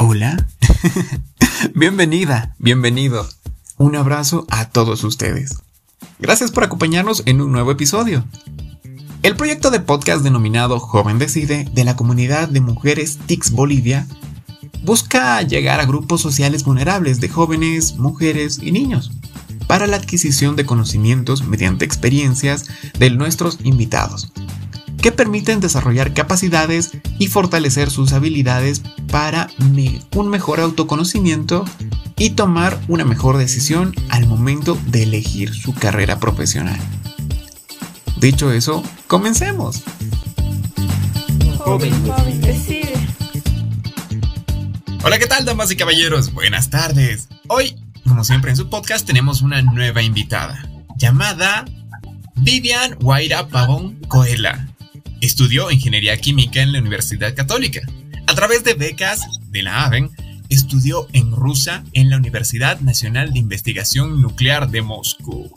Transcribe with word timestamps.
Hola. 0.00 0.46
Bienvenida, 1.74 2.54
bienvenido. 2.58 3.28
Un 3.78 3.96
abrazo 3.96 4.46
a 4.48 4.68
todos 4.68 5.02
ustedes. 5.02 5.58
Gracias 6.20 6.52
por 6.52 6.62
acompañarnos 6.62 7.24
en 7.26 7.40
un 7.40 7.50
nuevo 7.50 7.72
episodio. 7.72 8.24
El 9.24 9.34
proyecto 9.34 9.72
de 9.72 9.80
podcast 9.80 10.22
denominado 10.22 10.78
Joven 10.78 11.18
Decide 11.18 11.68
de 11.72 11.82
la 11.82 11.96
comunidad 11.96 12.48
de 12.48 12.60
mujeres 12.60 13.18
TICS 13.26 13.50
Bolivia 13.50 14.06
busca 14.84 15.42
llegar 15.42 15.80
a 15.80 15.86
grupos 15.86 16.20
sociales 16.20 16.62
vulnerables 16.62 17.20
de 17.20 17.28
jóvenes, 17.28 17.96
mujeres 17.96 18.60
y 18.62 18.70
niños 18.70 19.10
para 19.66 19.88
la 19.88 19.96
adquisición 19.96 20.54
de 20.54 20.64
conocimientos 20.64 21.44
mediante 21.44 21.84
experiencias 21.84 22.66
de 22.98 23.10
nuestros 23.10 23.58
invitados, 23.64 24.32
que 25.00 25.12
permiten 25.12 25.60
desarrollar 25.60 26.12
capacidades 26.12 26.90
y 27.18 27.28
fortalecer 27.28 27.90
sus 27.90 28.12
habilidades 28.12 28.82
para 29.10 29.48
un 30.14 30.28
mejor 30.28 30.60
autoconocimiento 30.60 31.64
y 32.16 32.30
tomar 32.30 32.78
una 32.88 33.04
mejor 33.04 33.36
decisión 33.38 33.94
al 34.08 34.26
momento 34.26 34.78
de 34.86 35.04
elegir 35.04 35.54
su 35.54 35.72
carrera 35.72 36.18
profesional. 36.18 36.78
Dicho 38.20 38.52
eso, 38.52 38.82
comencemos. 39.06 39.82
Hola, 45.04 45.18
¿qué 45.18 45.26
tal, 45.26 45.44
damas 45.44 45.70
y 45.70 45.76
caballeros? 45.76 46.32
Buenas 46.32 46.70
tardes. 46.70 47.28
Hoy 47.48 47.76
como 48.08 48.24
siempre 48.24 48.50
en 48.50 48.56
su 48.56 48.70
podcast, 48.70 49.06
tenemos 49.06 49.42
una 49.42 49.60
nueva 49.62 50.02
invitada, 50.02 50.66
llamada 50.96 51.66
Vivian 52.36 52.96
Guaira 52.98 53.48
Pavón 53.48 53.96
Coela. 54.08 54.67
Estudió 55.20 55.70
ingeniería 55.70 56.16
química 56.16 56.62
en 56.62 56.72
la 56.72 56.78
Universidad 56.78 57.34
Católica. 57.34 57.80
A 58.26 58.34
través 58.34 58.62
de 58.62 58.74
becas 58.74 59.22
de 59.50 59.62
la 59.62 59.84
AVEN, 59.84 60.10
estudió 60.48 61.08
en 61.12 61.32
Rusia 61.32 61.82
en 61.92 62.08
la 62.08 62.16
Universidad 62.16 62.80
Nacional 62.80 63.32
de 63.32 63.40
Investigación 63.40 64.22
Nuclear 64.22 64.70
de 64.70 64.82
Moscú. 64.82 65.52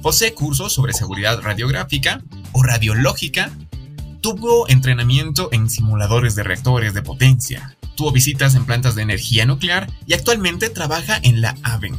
Posee 0.00 0.34
cursos 0.34 0.72
sobre 0.72 0.94
seguridad 0.94 1.40
radiográfica 1.42 2.22
o 2.52 2.62
radiológica. 2.62 3.50
Tuvo 4.20 4.68
entrenamiento 4.68 5.50
en 5.52 5.68
simuladores 5.68 6.34
de 6.34 6.42
reactores 6.42 6.94
de 6.94 7.02
potencia, 7.02 7.76
tuvo 7.94 8.12
visitas 8.12 8.54
en 8.54 8.64
plantas 8.64 8.94
de 8.94 9.02
energía 9.02 9.44
nuclear 9.46 9.90
y 10.06 10.14
actualmente 10.14 10.70
trabaja 10.70 11.18
en 11.22 11.40
la 11.40 11.56
AVEN. 11.62 11.96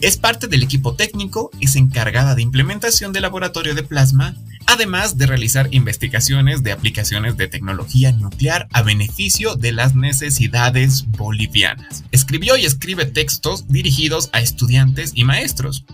Es 0.00 0.16
parte 0.16 0.48
del 0.48 0.64
equipo 0.64 0.94
técnico, 0.94 1.50
es 1.60 1.76
encargada 1.76 2.34
de 2.34 2.42
implementación 2.42 3.12
del 3.12 3.22
laboratorio 3.22 3.74
de 3.74 3.84
plasma, 3.84 4.34
además 4.72 5.18
de 5.18 5.26
realizar 5.26 5.68
investigaciones 5.70 6.62
de 6.62 6.72
aplicaciones 6.72 7.36
de 7.36 7.48
tecnología 7.48 8.12
nuclear 8.12 8.68
a 8.72 8.82
beneficio 8.82 9.54
de 9.54 9.72
las 9.72 9.94
necesidades 9.94 11.04
bolivianas. 11.08 12.04
Escribió 12.10 12.56
y 12.56 12.64
escribe 12.64 13.06
textos 13.06 13.68
dirigidos 13.68 14.30
a 14.32 14.40
estudiantes 14.40 15.12
y 15.14 15.24
maestros. 15.24 15.84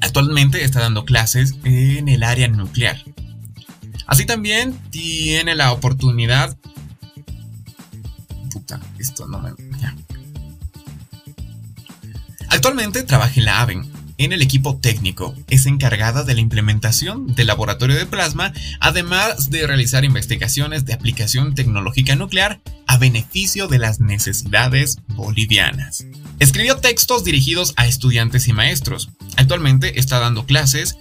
Actualmente 0.00 0.64
está 0.64 0.80
dando 0.80 1.04
clases 1.04 1.54
en 1.64 2.08
el 2.08 2.22
área 2.22 2.48
nuclear. 2.48 2.96
Así 4.06 4.26
también 4.26 4.74
tiene 4.90 5.54
la 5.54 5.72
oportunidad 5.72 6.56
esto 8.98 9.26
no 9.26 9.40
me... 9.40 9.50
Actualmente 12.48 13.04
trabaja 13.04 13.32
en 13.36 13.44
la 13.44 13.60
AVEN, 13.62 13.90
en 14.20 14.32
el 14.32 14.42
equipo 14.42 14.76
técnico. 14.76 15.34
Es 15.48 15.64
encargada 15.64 16.24
de 16.24 16.34
la 16.34 16.42
implementación 16.42 17.34
del 17.34 17.46
laboratorio 17.46 17.96
de 17.96 18.04
plasma, 18.04 18.52
además 18.78 19.48
de 19.48 19.66
realizar 19.66 20.04
investigaciones 20.04 20.84
de 20.84 20.92
aplicación 20.92 21.54
tecnológica 21.54 22.14
nuclear 22.16 22.60
a 22.86 22.98
beneficio 22.98 23.66
de 23.66 23.78
las 23.78 23.98
necesidades 23.98 24.98
bolivianas. 25.08 26.04
Escribió 26.38 26.76
textos 26.76 27.24
dirigidos 27.24 27.72
a 27.76 27.86
estudiantes 27.86 28.46
y 28.46 28.52
maestros. 28.52 29.08
Actualmente 29.36 29.98
está 29.98 30.18
dando 30.18 30.44
clases 30.44 30.98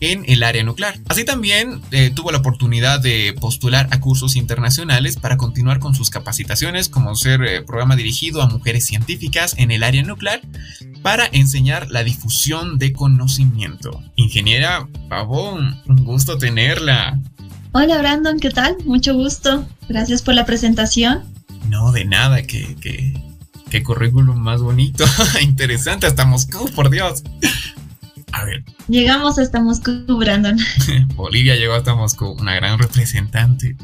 en 0.00 0.24
el 0.26 0.42
área 0.42 0.64
nuclear. 0.64 0.98
Así 1.08 1.24
también 1.24 1.80
eh, 1.90 2.10
tuvo 2.14 2.32
la 2.32 2.38
oportunidad 2.38 3.00
de 3.00 3.34
postular 3.38 3.86
a 3.90 4.00
cursos 4.00 4.34
internacionales 4.34 5.16
para 5.16 5.36
continuar 5.36 5.78
con 5.78 5.94
sus 5.94 6.10
capacitaciones, 6.10 6.88
como 6.88 7.14
ser 7.14 7.42
eh, 7.42 7.62
programa 7.62 7.96
dirigido 7.96 8.42
a 8.42 8.48
mujeres 8.48 8.86
científicas 8.86 9.54
en 9.58 9.70
el 9.70 9.82
área 9.82 10.02
nuclear 10.02 10.40
para 11.02 11.26
enseñar 11.32 11.90
la 11.90 12.02
difusión 12.02 12.78
de 12.78 12.92
conocimiento. 12.92 14.02
Ingeniera 14.16 14.88
Pavón, 15.08 15.80
un 15.86 16.04
gusto 16.04 16.38
tenerla. 16.38 17.18
Hola 17.72 17.98
Brandon, 17.98 18.40
¿qué 18.40 18.50
tal? 18.50 18.76
Mucho 18.84 19.14
gusto. 19.14 19.68
Gracias 19.88 20.22
por 20.22 20.34
la 20.34 20.44
presentación. 20.44 21.22
No, 21.68 21.92
de 21.92 22.04
nada, 22.04 22.42
que, 22.42 22.74
qué 23.70 23.82
currículum 23.82 24.38
más 24.38 24.60
bonito, 24.60 25.04
interesante, 25.40 26.06
hasta 26.06 26.24
Moscú, 26.24 26.70
por 26.74 26.90
Dios. 26.90 27.22
A 28.32 28.44
ver. 28.44 28.64
Llegamos 28.88 29.38
hasta 29.38 29.60
Moscú, 29.60 30.04
Brandon. 30.18 30.58
Bolivia 31.14 31.56
llegó 31.56 31.74
hasta 31.74 31.94
Moscú, 31.94 32.32
una 32.32 32.54
gran 32.54 32.78
representante. 32.78 33.76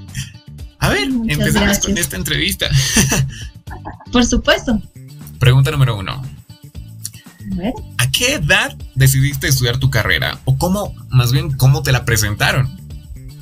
A 0.78 0.90
ver, 0.90 1.08
empezamos 1.28 1.78
con 1.78 1.96
esta 1.98 2.16
entrevista. 2.16 2.68
Por 4.12 4.24
supuesto. 4.24 4.80
Pregunta 5.38 5.70
número 5.70 5.98
uno. 5.98 6.12
A, 6.12 7.54
ver. 7.56 7.72
¿A 7.98 8.10
qué 8.10 8.34
edad 8.34 8.76
decidiste 8.94 9.48
estudiar 9.48 9.78
tu 9.78 9.90
carrera? 9.90 10.38
O 10.44 10.56
cómo, 10.58 10.94
más 11.10 11.32
bien, 11.32 11.52
cómo 11.52 11.82
te 11.82 11.92
la 11.92 12.04
presentaron? 12.04 12.80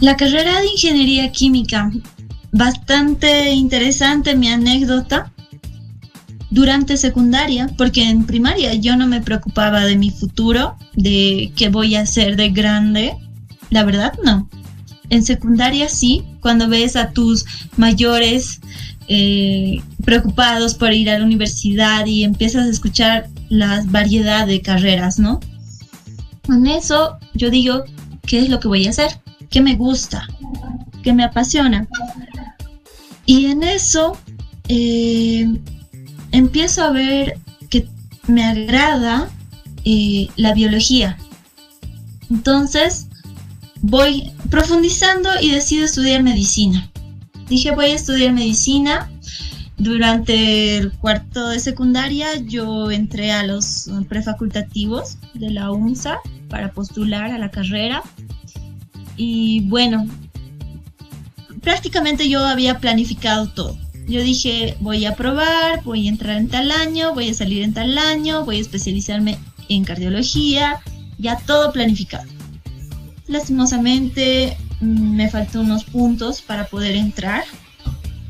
La 0.01 0.17
carrera 0.17 0.61
de 0.61 0.67
ingeniería 0.67 1.31
química. 1.33 1.91
Bastante 2.53 3.51
interesante 3.51 4.37
mi 4.37 4.49
anécdota 4.49 5.34
durante 6.55 6.97
secundaria, 6.97 7.69
porque 7.77 8.09
en 8.09 8.27
primaria 8.27 8.75
yo 8.75 8.97
no 8.97 9.09
me 9.09 9.21
preocupaba 9.21 9.85
de 9.85 9.97
mi 9.97 10.11
futuro, 10.11 10.77
de 10.95 11.53
qué 11.57 11.69
voy 11.69 11.97
a 11.97 12.03
hacer 12.03 12.37
de 12.37 12.51
grande. 12.51 13.17
La 13.71 13.85
verdad, 13.85 14.13
no. 14.25 14.49
En 15.11 15.25
secundaria 15.25 15.89
sí, 15.89 16.23
cuando 16.41 16.69
ves 16.69 16.95
a 16.95 17.11
tus 17.11 17.45
mayores 17.77 18.61
eh, 19.09 19.83
preocupados 20.05 20.75
por 20.75 20.93
ir 20.93 21.11
a 21.11 21.19
la 21.19 21.25
universidad 21.25 22.07
y 22.07 22.23
empiezas 22.23 22.67
a 22.67 22.71
escuchar 22.71 23.29
la 23.49 23.83
variedad 23.89 24.47
de 24.47 24.63
carreras, 24.63 25.19
¿no? 25.19 25.41
Con 26.47 26.69
eso 26.69 27.19
yo 27.35 27.51
digo, 27.51 27.83
¿qué 28.27 28.39
es 28.39 28.49
lo 28.49 28.61
que 28.61 28.69
voy 28.69 28.87
a 28.87 28.91
hacer? 28.91 29.11
¿Qué 29.51 29.61
me 29.61 29.75
gusta? 29.75 30.29
¿Qué 31.03 31.13
me 31.13 31.25
apasiona? 31.25 31.89
Y 33.27 33.47
en 33.47 33.65
eso 33.65 34.17
eh, 34.69 35.49
empiezo 36.35 36.83
a 36.83 36.91
ver 36.91 37.39
que 37.71 37.87
me 38.27 38.45
agrada 38.45 39.31
eh, 39.85 40.29
la 40.37 40.53
biología. 40.53 41.17
Entonces 42.29 43.07
voy 43.81 44.33
profundizando 44.51 45.29
y 45.41 45.53
decido 45.53 45.85
estudiar 45.85 46.23
medicina. 46.23 46.91
Dije 47.49 47.71
voy 47.71 47.87
a 47.87 47.95
estudiar 47.95 48.33
medicina. 48.33 49.11
Durante 49.77 50.77
el 50.77 50.93
cuarto 50.93 51.49
de 51.49 51.59
secundaria 51.59 52.37
yo 52.37 52.91
entré 52.91 53.33
a 53.33 53.45
los 53.45 53.91
prefacultativos 54.09 55.19
de 55.35 55.51
la 55.51 55.71
UNSA 55.71 56.19
para 56.49 56.73
postular 56.73 57.31
a 57.31 57.39
la 57.39 57.51
carrera. 57.51 58.03
Y 59.17 59.61
bueno, 59.69 60.07
prácticamente 61.61 62.29
yo 62.29 62.45
había 62.45 62.79
planificado 62.79 63.49
todo. 63.49 63.84
Yo 64.07 64.23
dije, 64.23 64.77
voy 64.81 65.07
a 65.07 65.15
probar, 65.15 65.83
voy 65.83 66.07
a 66.07 66.11
entrar 66.11 66.37
en 66.37 66.49
tal 66.49 66.71
año, 66.71 67.15
voy 67.15 67.31
a 67.31 67.35
salir 67.35 67.63
en 67.63 67.73
tal 67.73 67.97
año, 67.97 68.45
voy 68.45 68.59
a 68.59 68.61
especializarme 68.61 69.39
en 69.69 69.85
cardiología, 69.85 70.81
ya 71.19 71.39
todo 71.39 71.73
planificado. 71.73 72.25
Lastimosamente 73.27 74.57
mm, 74.81 75.17
me 75.17 75.31
faltó 75.31 75.61
unos 75.61 75.85
puntos 75.85 76.43
para 76.43 76.67
poder 76.67 76.97
entrar. 76.97 77.45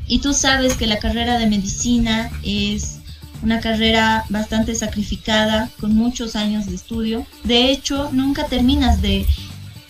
Y 0.07 0.19
tú 0.19 0.33
sabes 0.33 0.75
que 0.75 0.87
la 0.87 0.99
carrera 0.99 1.37
de 1.39 1.47
medicina 1.47 2.31
es 2.43 2.99
una 3.41 3.59
carrera 3.59 4.23
bastante 4.29 4.75
sacrificada, 4.75 5.69
con 5.79 5.93
muchos 5.93 6.35
años 6.35 6.67
de 6.67 6.75
estudio. 6.75 7.25
De 7.43 7.71
hecho, 7.71 8.09
nunca 8.13 8.45
terminas 8.45 9.01
de 9.01 9.25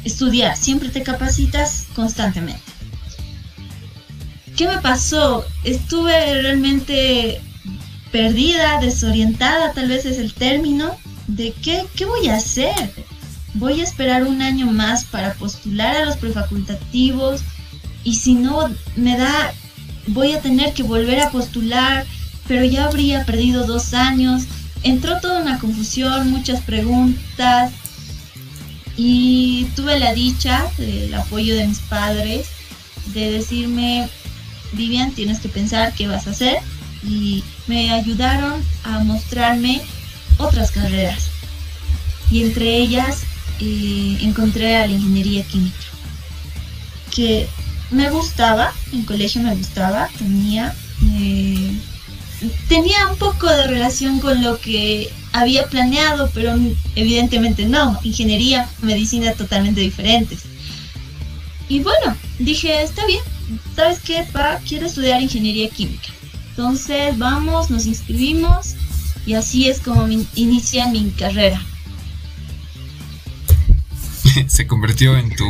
estudiar, 0.04 0.58
siempre 0.58 0.90
te 0.90 1.04
capacitas 1.04 1.86
constantemente. 1.96 2.75
¿Qué 4.56 4.68
me 4.68 4.78
pasó? 4.78 5.46
Estuve 5.66 6.42
realmente 6.42 7.42
perdida, 8.12 8.80
desorientada, 8.80 9.74
tal 9.74 9.90
vez 9.90 10.06
es 10.06 10.18
el 10.18 10.34
término, 10.34 10.96
de 11.28 11.52
qué, 11.62 11.86
qué 11.96 12.06
voy 12.06 12.30
a 12.30 12.38
hacer. 12.38 12.94
Voy 13.56 13.82
a 13.82 13.84
esperar 13.84 14.24
un 14.24 14.42
año 14.42 14.68
más 14.68 15.04
para 15.06 15.34
postular 15.34 15.98
a 15.98 16.06
los 16.06 16.16
prefacultativos 16.18 17.42
y 18.06 18.16
si 18.16 18.36
no 18.36 18.70
me 18.96 19.18
da, 19.18 19.54
voy 20.08 20.32
a 20.32 20.42
tener 20.42 20.74
que 20.74 20.84
volver 20.84 21.20
a 21.20 21.32
postular, 21.32 22.06
pero 22.48 22.64
ya 22.64 22.86
habría 22.86 23.26
perdido 23.26 23.66
dos 23.66 23.94
años. 23.94 24.44
Entró 24.84 25.20
toda 25.20 25.42
una 25.42 25.60
confusión, 25.60 26.32
muchas 26.32 26.62
preguntas 26.62 27.74
y 28.96 29.68
tuve 29.76 30.00
la 30.00 30.14
dicha 30.14 30.66
del 30.78 31.14
apoyo 31.14 31.56
de 31.56 31.68
mis 31.68 31.80
padres 31.80 32.48
de 33.14 33.32
decirme 33.32 34.10
Vivian, 34.74 35.12
tienes 35.12 35.40
que 35.40 35.50
pensar 35.50 35.94
qué 35.94 36.08
vas 36.08 36.28
a 36.28 36.32
hacer 36.32 36.58
y 37.04 37.44
me 37.68 37.92
ayudaron 37.92 38.64
a 38.84 39.00
mostrarme 39.00 39.82
otras 40.38 40.72
carreras. 40.72 41.30
Y 42.32 42.44
entre 42.44 42.78
ellas 42.78 43.24
eh, 43.60 44.18
encontré 44.22 44.78
a 44.78 44.88
la 44.88 44.94
ingeniería 44.94 45.44
química, 45.44 45.78
que 47.14 47.48
me 47.92 48.10
gustaba, 48.10 48.74
en 48.92 49.04
colegio 49.04 49.42
me 49.42 49.56
gustaba, 49.56 50.10
tenía, 50.18 50.76
eh, 51.18 51.72
tenía 52.68 53.08
un 53.08 53.18
poco 53.18 53.48
de 53.48 53.68
relación 53.68 54.20
con 54.20 54.44
lo 54.44 54.60
que 54.60 55.12
había 55.32 55.68
planeado, 55.68 56.30
pero 56.34 56.56
evidentemente 56.96 57.66
no, 57.66 58.00
ingeniería, 58.04 58.68
medicina 58.82 59.34
totalmente 59.34 59.82
diferentes. 59.82 60.44
Y 61.68 61.80
bueno, 61.80 62.16
dije, 62.40 62.82
está 62.82 63.06
bien, 63.06 63.22
¿sabes 63.76 64.00
qué? 64.00 64.26
Pa, 64.32 64.60
quiero 64.68 64.86
estudiar 64.86 65.22
ingeniería 65.22 65.70
química. 65.70 66.10
Entonces 66.50 67.18
vamos, 67.18 67.70
nos 67.70 67.86
inscribimos 67.86 68.76
y 69.26 69.34
así 69.34 69.68
es 69.68 69.80
como 69.80 70.08
inicia 70.36 70.88
mi 70.88 71.10
carrera. 71.12 71.62
Se 74.48 74.66
convirtió 74.68 75.18
en 75.18 75.36
tu 75.36 75.46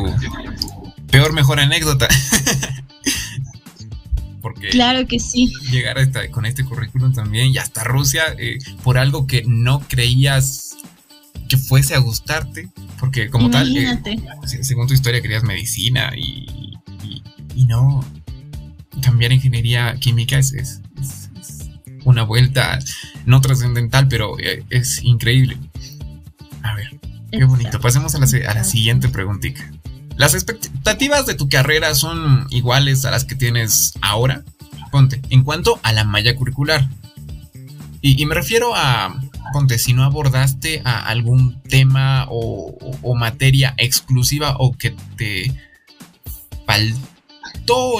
peor 1.11 1.33
mejor 1.33 1.59
anécdota. 1.59 2.07
Porque 4.41 4.69
claro 4.69 5.07
que 5.07 5.19
sí. 5.19 5.51
Llegar 5.71 5.97
con 6.29 6.45
este 6.45 6.63
currículum 6.63 7.13
también 7.13 7.47
y 7.47 7.57
hasta 7.57 7.83
Rusia 7.83 8.23
eh, 8.37 8.59
por 8.83 8.97
algo 8.97 9.25
que 9.25 9.43
no 9.47 9.79
creías 9.87 10.75
que 11.49 11.57
fuese 11.57 11.95
a 11.95 11.99
gustarte. 11.99 12.69
Porque 12.99 13.29
como 13.29 13.49
tal, 13.49 13.75
eh, 13.75 13.99
según 14.61 14.87
tu 14.87 14.93
historia 14.93 15.21
querías 15.21 15.43
medicina 15.43 16.11
y, 16.15 16.64
y, 17.55 17.65
no. 17.65 18.03
Cambiar 19.01 19.33
ingeniería 19.33 19.95
química 19.99 20.37
es 20.37 20.81
una 22.05 22.23
vuelta 22.23 22.79
no 23.25 23.41
trascendental, 23.41 24.07
pero 24.07 24.39
eh, 24.39 24.63
es 24.69 25.03
increíble. 25.03 25.57
A 26.61 26.75
ver, 26.75 26.99
qué 27.31 27.43
bonito. 27.43 27.79
Pasemos 27.79 28.15
a 28.15 28.19
la, 28.19 28.27
a 28.49 28.53
la 28.53 28.63
siguiente 28.63 29.09
preguntita. 29.09 29.69
¿Las 30.15 30.33
expectativas 30.33 31.25
de 31.25 31.33
tu 31.33 31.49
carrera 31.49 31.93
son 31.93 32.47
iguales 32.49 33.03
a 33.05 33.11
las 33.11 33.25
que 33.25 33.35
tienes 33.35 33.93
ahora? 34.01 34.43
Ponte, 34.91 35.21
en 35.29 35.43
cuanto 35.43 35.79
a 35.83 35.91
la 35.91 36.05
malla 36.05 36.35
curricular. 36.35 36.87
Y, 38.01 38.23
me 38.27 38.35
refiero 38.35 38.75
a, 38.75 39.19
ponte, 39.51 39.79
si 39.79 39.93
no 39.93 40.03
abordaste 40.03 40.83
a 40.85 41.07
algún 41.07 41.59
tema 41.63 42.27
o, 42.29 43.15
materia 43.15 43.73
exclusiva 43.77 44.55
o 44.59 44.73
que 44.77 44.95
te 45.17 45.51
faltó 46.67 47.14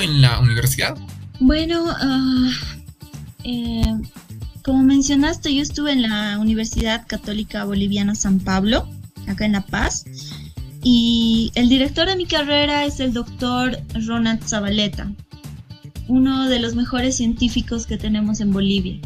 en 0.01 0.21
la 0.21 0.39
universidad. 0.39 0.97
Bueno, 1.39 1.85
uh, 1.85 4.01
como 4.63 4.83
mencionaste, 4.83 5.53
yo 5.53 5.61
estuve 5.61 5.91
en 5.91 6.03
la 6.03 6.37
Universidad 6.39 7.05
Católica 7.07 7.65
Boliviana 7.65 8.15
San 8.15 8.39
Pablo, 8.39 8.89
acá 9.27 9.45
en 9.45 9.53
La 9.53 9.61
Paz, 9.61 10.05
y 10.83 11.51
el 11.55 11.69
director 11.69 12.07
de 12.07 12.15
mi 12.15 12.25
carrera 12.25 12.85
es 12.85 12.99
el 12.99 13.13
doctor 13.13 13.79
Ronald 14.05 14.47
Zabaleta, 14.47 15.11
uno 16.07 16.47
de 16.47 16.59
los 16.59 16.75
mejores 16.75 17.17
científicos 17.17 17.85
que 17.85 17.97
tenemos 17.97 18.39
en 18.39 18.51
Bolivia. 18.51 18.99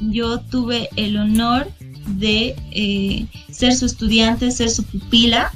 Yo 0.00 0.40
tuve 0.40 0.88
el 0.96 1.16
honor 1.16 1.70
de 2.06 2.56
eh, 2.72 3.26
ser 3.50 3.74
su 3.74 3.86
estudiante, 3.86 4.50
ser 4.50 4.70
su 4.70 4.84
pupila, 4.84 5.52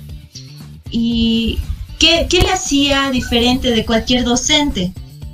y 0.91 1.59
¿qué, 1.99 2.27
¿qué 2.29 2.41
le 2.41 2.51
hacía 2.51 3.11
diferente 3.11 3.71
de 3.71 3.85
cualquier 3.85 4.25
docente? 4.25 4.93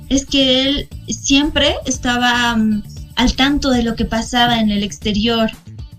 es 0.09 0.25
que 0.25 0.63
él 0.63 0.89
siempre 1.07 1.75
estaba 1.85 2.55
mm, 2.55 2.83
al 3.15 3.33
tanto 3.35 3.69
de 3.69 3.83
lo 3.83 3.95
que 3.95 4.05
pasaba 4.05 4.59
en 4.59 4.71
el 4.71 4.83
exterior, 4.83 5.49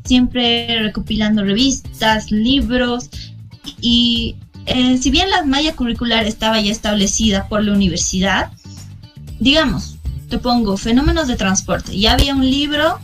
siempre 0.05 0.83
recopilando 0.83 1.45
revistas, 1.45 2.31
libros 2.31 3.11
y 3.81 4.37
eh, 4.67 4.99
si 4.99 5.11
bien 5.11 5.31
la 5.31 5.45
malla 5.45 5.75
curricular 5.75 6.27
estaba 6.27 6.61
ya 6.61 6.73
establecida 6.73 7.49
por 7.49 7.63
la 7.63 7.73
universidad, 7.73 8.51
digamos, 9.41 9.97
te 10.29 10.39
pongo 10.39 10.77
fenómenos 10.77 11.29
de 11.29 11.37
transporte, 11.37 11.99
ya 11.99 12.13
había 12.13 12.35
un 12.35 12.49
libro 12.49 12.99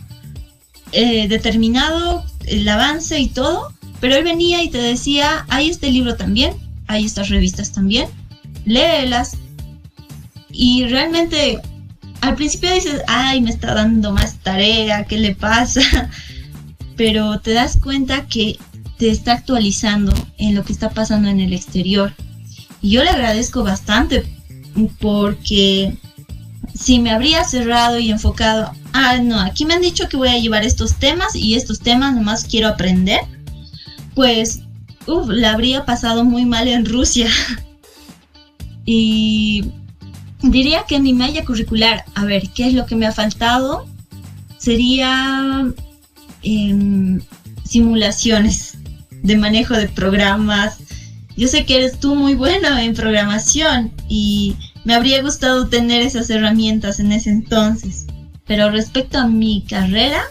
eh, 0.91 1.27
determinado, 1.27 2.25
el 2.45 2.67
avance 2.67 3.19
y 3.19 3.27
todo, 3.27 3.73
pero 3.99 4.15
él 4.15 4.23
venía 4.23 4.63
y 4.63 4.69
te 4.69 4.79
decía, 4.79 5.45
hay 5.49 5.69
este 5.69 5.91
libro 5.91 6.15
también, 6.15 6.53
hay 6.91 7.05
estas 7.05 7.29
revistas 7.29 7.71
también, 7.71 8.07
léelas, 8.65 9.37
y 10.51 10.85
realmente 10.85 11.59
al 12.21 12.35
principio 12.35 12.73
dices, 12.73 13.01
ay, 13.07 13.41
me 13.41 13.49
está 13.49 13.73
dando 13.73 14.11
más 14.11 14.37
tarea, 14.39 15.05
¿qué 15.05 15.17
le 15.17 15.35
pasa? 15.35 15.81
Pero 16.95 17.39
te 17.39 17.53
das 17.53 17.77
cuenta 17.81 18.27
que 18.27 18.59
te 18.97 19.09
está 19.09 19.33
actualizando 19.33 20.13
en 20.37 20.53
lo 20.53 20.63
que 20.63 20.73
está 20.73 20.91
pasando 20.91 21.29
en 21.29 21.39
el 21.39 21.53
exterior. 21.53 22.13
Y 22.81 22.91
yo 22.91 23.03
le 23.03 23.09
agradezco 23.09 23.63
bastante 23.63 24.23
porque 24.99 25.97
si 26.75 26.99
me 26.99 27.11
habría 27.11 27.43
cerrado 27.43 27.97
y 27.97 28.11
enfocado, 28.11 28.71
ah, 28.93 29.17
no, 29.17 29.39
aquí 29.39 29.65
me 29.65 29.73
han 29.73 29.81
dicho 29.81 30.07
que 30.07 30.17
voy 30.17 30.29
a 30.29 30.37
llevar 30.37 30.63
estos 30.63 30.95
temas 30.95 31.35
y 31.35 31.55
estos 31.55 31.79
temas 31.79 32.13
nomás 32.13 32.43
quiero 32.43 32.67
aprender, 32.67 33.21
pues, 34.13 34.61
uff, 35.07 35.27
la 35.29 35.51
habría 35.51 35.85
pasado 35.85 36.23
muy 36.23 36.45
mal 36.45 36.67
en 36.67 36.85
Rusia. 36.85 37.29
y 38.85 39.71
Diría 40.43 40.85
que 40.87 40.95
en 40.95 41.03
mi 41.03 41.13
malla 41.13 41.45
curricular, 41.45 42.03
a 42.15 42.25
ver, 42.25 42.49
¿qué 42.49 42.67
es 42.67 42.73
lo 42.73 42.85
que 42.85 42.95
me 42.95 43.05
ha 43.05 43.11
faltado? 43.11 43.85
Sería 44.57 45.71
em, 46.41 47.21
simulaciones 47.63 48.77
de 49.21 49.37
manejo 49.37 49.75
de 49.75 49.87
programas. 49.87 50.77
Yo 51.37 51.47
sé 51.47 51.65
que 51.65 51.77
eres 51.77 51.99
tú 51.99 52.15
muy 52.15 52.33
bueno 52.33 52.75
en 52.77 52.95
programación 52.95 53.91
y 54.09 54.55
me 54.83 54.95
habría 54.95 55.21
gustado 55.21 55.67
tener 55.67 56.01
esas 56.01 56.29
herramientas 56.31 56.99
en 56.99 57.11
ese 57.11 57.29
entonces. 57.29 58.07
Pero 58.47 58.71
respecto 58.71 59.19
a 59.19 59.27
mi 59.27 59.63
carrera, 59.69 60.23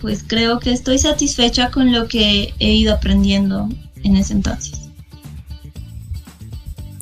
pues 0.00 0.24
creo 0.24 0.60
que 0.60 0.72
estoy 0.72 0.98
satisfecha 0.98 1.70
con 1.70 1.92
lo 1.92 2.06
que 2.06 2.54
he 2.60 2.72
ido 2.74 2.94
aprendiendo 2.94 3.68
en 4.04 4.16
ese 4.16 4.32
entonces. 4.34 4.88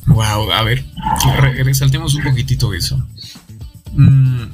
Wow, 0.06 0.50
a 0.52 0.62
ver, 0.62 0.84
resaltemos 1.58 2.14
un 2.14 2.22
poquitito 2.22 2.72
eso. 2.72 3.04
Mm, 3.92 4.44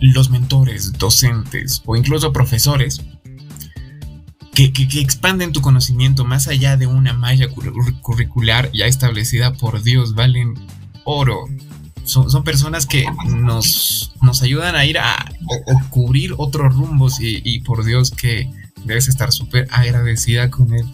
los 0.00 0.30
mentores, 0.30 0.92
docentes 0.92 1.82
o 1.84 1.96
incluso 1.96 2.32
profesores 2.32 3.00
que, 4.54 4.72
expanden 5.00 5.52
tu 5.52 5.60
conocimiento 5.60 6.24
más 6.24 6.48
allá 6.48 6.76
de 6.76 6.86
una 6.86 7.12
malla 7.12 7.48
curricular 8.00 8.70
ya 8.72 8.86
establecida 8.86 9.52
por 9.52 9.82
Dios, 9.82 10.14
valen 10.14 10.54
oro. 11.04 11.44
Son, 12.04 12.44
personas 12.44 12.86
que 12.86 13.04
nos, 13.28 14.14
nos 14.22 14.42
ayudan 14.42 14.76
a 14.76 14.86
ir 14.86 14.98
a 14.98 15.32
cubrir 15.90 16.34
otros 16.38 16.74
rumbos 16.74 17.16
y 17.20 17.58
por 17.60 17.84
Dios 17.84 18.12
que 18.12 18.48
debes 18.84 19.08
estar 19.08 19.32
súper 19.32 19.66
agradecida 19.70 20.50
con 20.50 20.72
él 20.74 20.86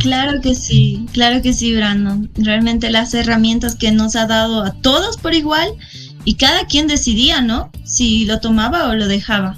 Claro 0.00 0.40
que 0.40 0.54
sí, 0.54 1.06
claro 1.12 1.42
que 1.42 1.52
sí, 1.52 1.74
Brandon. 1.74 2.30
Realmente 2.36 2.90
las 2.90 3.14
herramientas 3.14 3.76
que 3.76 3.92
nos 3.92 4.16
ha 4.16 4.26
dado 4.26 4.62
a 4.62 4.72
todos 4.72 5.16
por 5.16 5.34
igual 5.34 5.68
y 6.24 6.34
cada 6.34 6.66
quien 6.66 6.86
decidía, 6.86 7.40
¿no? 7.40 7.70
Si 7.84 8.24
lo 8.24 8.40
tomaba 8.40 8.88
o 8.88 8.94
lo 8.94 9.08
dejaba. 9.08 9.56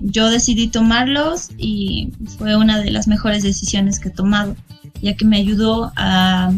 Yo 0.00 0.30
decidí 0.30 0.68
tomarlos 0.68 1.50
y 1.58 2.12
fue 2.38 2.56
una 2.56 2.80
de 2.80 2.90
las 2.90 3.08
mejores 3.08 3.42
decisiones 3.42 3.98
que 3.98 4.08
he 4.08 4.12
tomado, 4.12 4.56
ya 5.02 5.14
que 5.14 5.24
me 5.24 5.38
ayudó 5.38 5.92
a 5.96 6.52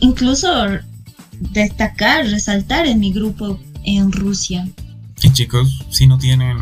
incluso 0.00 0.48
destacar, 1.38 2.26
resaltar 2.26 2.86
en 2.86 3.00
mi 3.00 3.12
grupo 3.12 3.58
en 3.84 4.10
Rusia. 4.10 4.66
Y 5.22 5.32
chicos, 5.32 5.84
si 5.90 6.06
no 6.06 6.16
tienen 6.16 6.56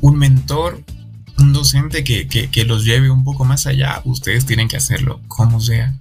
un 0.00 0.16
mentor, 0.18 0.82
un 1.38 1.52
docente 1.52 2.04
que, 2.04 2.26
que, 2.26 2.64
los 2.64 2.84
lleve 2.84 3.10
un 3.10 3.24
poco 3.24 3.44
más 3.44 3.66
allá, 3.66 4.02
ustedes 4.04 4.46
tienen 4.46 4.68
que 4.68 4.76
hacerlo, 4.76 5.20
como 5.28 5.60
sea. 5.60 5.96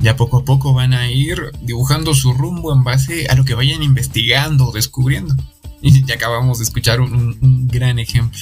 Ya 0.00 0.16
poco 0.16 0.38
a 0.38 0.44
poco 0.44 0.74
van 0.74 0.94
a 0.94 1.10
ir 1.10 1.50
dibujando 1.62 2.14
su 2.14 2.32
rumbo 2.32 2.72
en 2.72 2.84
base 2.84 3.26
a 3.28 3.34
lo 3.34 3.44
que 3.44 3.54
vayan 3.54 3.82
investigando 3.82 4.68
o 4.68 4.72
descubriendo. 4.72 5.34
Y 5.82 6.04
ya 6.04 6.14
acabamos 6.14 6.58
de 6.58 6.64
escuchar 6.64 7.00
un, 7.00 7.66
gran 7.68 7.98
ejemplo. 7.98 8.40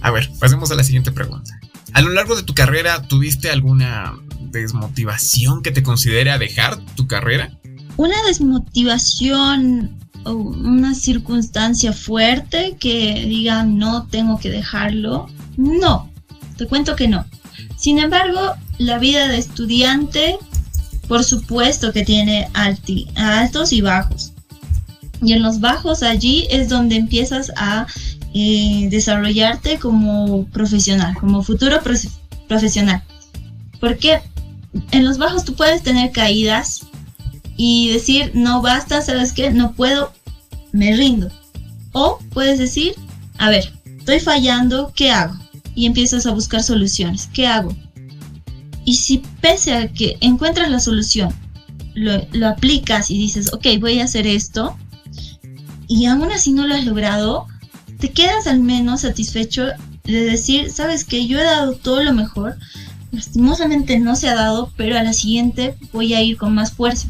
A 0.00 0.10
ver, 0.10 0.30
pasemos 0.38 0.70
a 0.70 0.74
la 0.74 0.84
siguiente 0.84 1.12
pregunta. 1.12 1.58
A 1.92 2.02
lo 2.02 2.10
largo 2.10 2.36
de 2.36 2.42
tu 2.42 2.54
carrera, 2.54 3.02
¿tuviste 3.02 3.50
alguna 3.50 4.14
desmotivación 4.40 5.62
que 5.62 5.70
te 5.70 5.82
considere 5.82 6.36
dejar 6.38 6.78
tu 6.94 7.06
carrera? 7.06 7.58
Una 7.96 8.16
desmotivación 8.26 10.03
una 10.26 10.94
circunstancia 10.94 11.92
fuerte 11.92 12.76
que 12.78 13.24
diga 13.26 13.64
no 13.64 14.06
tengo 14.06 14.38
que 14.38 14.50
dejarlo. 14.50 15.28
No, 15.56 16.10
te 16.56 16.66
cuento 16.66 16.96
que 16.96 17.08
no. 17.08 17.24
Sin 17.76 17.98
embargo, 17.98 18.54
la 18.78 18.98
vida 18.98 19.28
de 19.28 19.38
estudiante 19.38 20.38
Por 21.06 21.22
supuesto 21.22 21.92
que 21.92 22.02
tiene 22.02 22.48
altos 22.54 23.72
y 23.72 23.80
bajos. 23.82 24.32
Y 25.22 25.34
en 25.34 25.42
los 25.42 25.60
bajos 25.60 26.02
allí 26.02 26.46
es 26.50 26.70
donde 26.70 26.96
empiezas 26.96 27.52
a 27.56 27.86
eh, 28.32 28.88
desarrollarte 28.90 29.78
como 29.78 30.46
profesional, 30.46 31.14
como 31.14 31.42
futuro 31.42 31.80
profesional. 32.48 33.02
Porque 33.80 34.20
en 34.90 35.04
los 35.04 35.18
bajos 35.18 35.44
tú 35.44 35.54
puedes 35.54 35.82
tener 35.82 36.10
caídas 36.10 36.86
y 37.56 37.92
decir, 37.92 38.32
no 38.34 38.62
basta, 38.62 39.00
¿sabes 39.02 39.32
qué? 39.32 39.50
No 39.50 39.72
puedo, 39.72 40.12
me 40.72 40.96
rindo. 40.96 41.30
O 41.92 42.18
puedes 42.32 42.58
decir, 42.58 42.94
a 43.38 43.50
ver, 43.50 43.72
estoy 43.98 44.20
fallando, 44.20 44.92
¿qué 44.94 45.10
hago? 45.10 45.36
Y 45.74 45.86
empiezas 45.86 46.26
a 46.26 46.32
buscar 46.32 46.62
soluciones, 46.62 47.28
¿qué 47.32 47.46
hago? 47.46 47.74
Y 48.84 48.96
si 48.96 49.22
pese 49.40 49.74
a 49.74 49.88
que 49.88 50.16
encuentras 50.20 50.70
la 50.70 50.80
solución, 50.80 51.32
lo, 51.94 52.26
lo 52.32 52.48
aplicas 52.48 53.10
y 53.10 53.16
dices, 53.16 53.52
ok, 53.52 53.66
voy 53.80 54.00
a 54.00 54.04
hacer 54.04 54.26
esto, 54.26 54.76
y 55.88 56.06
aún 56.06 56.30
así 56.32 56.52
no 56.52 56.66
lo 56.66 56.74
has 56.74 56.84
logrado, 56.84 57.46
te 57.98 58.10
quedas 58.10 58.46
al 58.46 58.60
menos 58.60 59.02
satisfecho 59.02 59.66
de 60.04 60.24
decir, 60.24 60.70
sabes 60.70 61.04
que 61.04 61.26
yo 61.26 61.38
he 61.38 61.44
dado 61.44 61.74
todo 61.74 62.02
lo 62.02 62.12
mejor, 62.12 62.56
lastimosamente 63.12 63.98
no 63.98 64.16
se 64.16 64.28
ha 64.28 64.34
dado, 64.34 64.72
pero 64.76 64.98
a 64.98 65.02
la 65.02 65.12
siguiente 65.12 65.76
voy 65.92 66.14
a 66.14 66.22
ir 66.22 66.36
con 66.36 66.54
más 66.54 66.72
fuerza. 66.72 67.08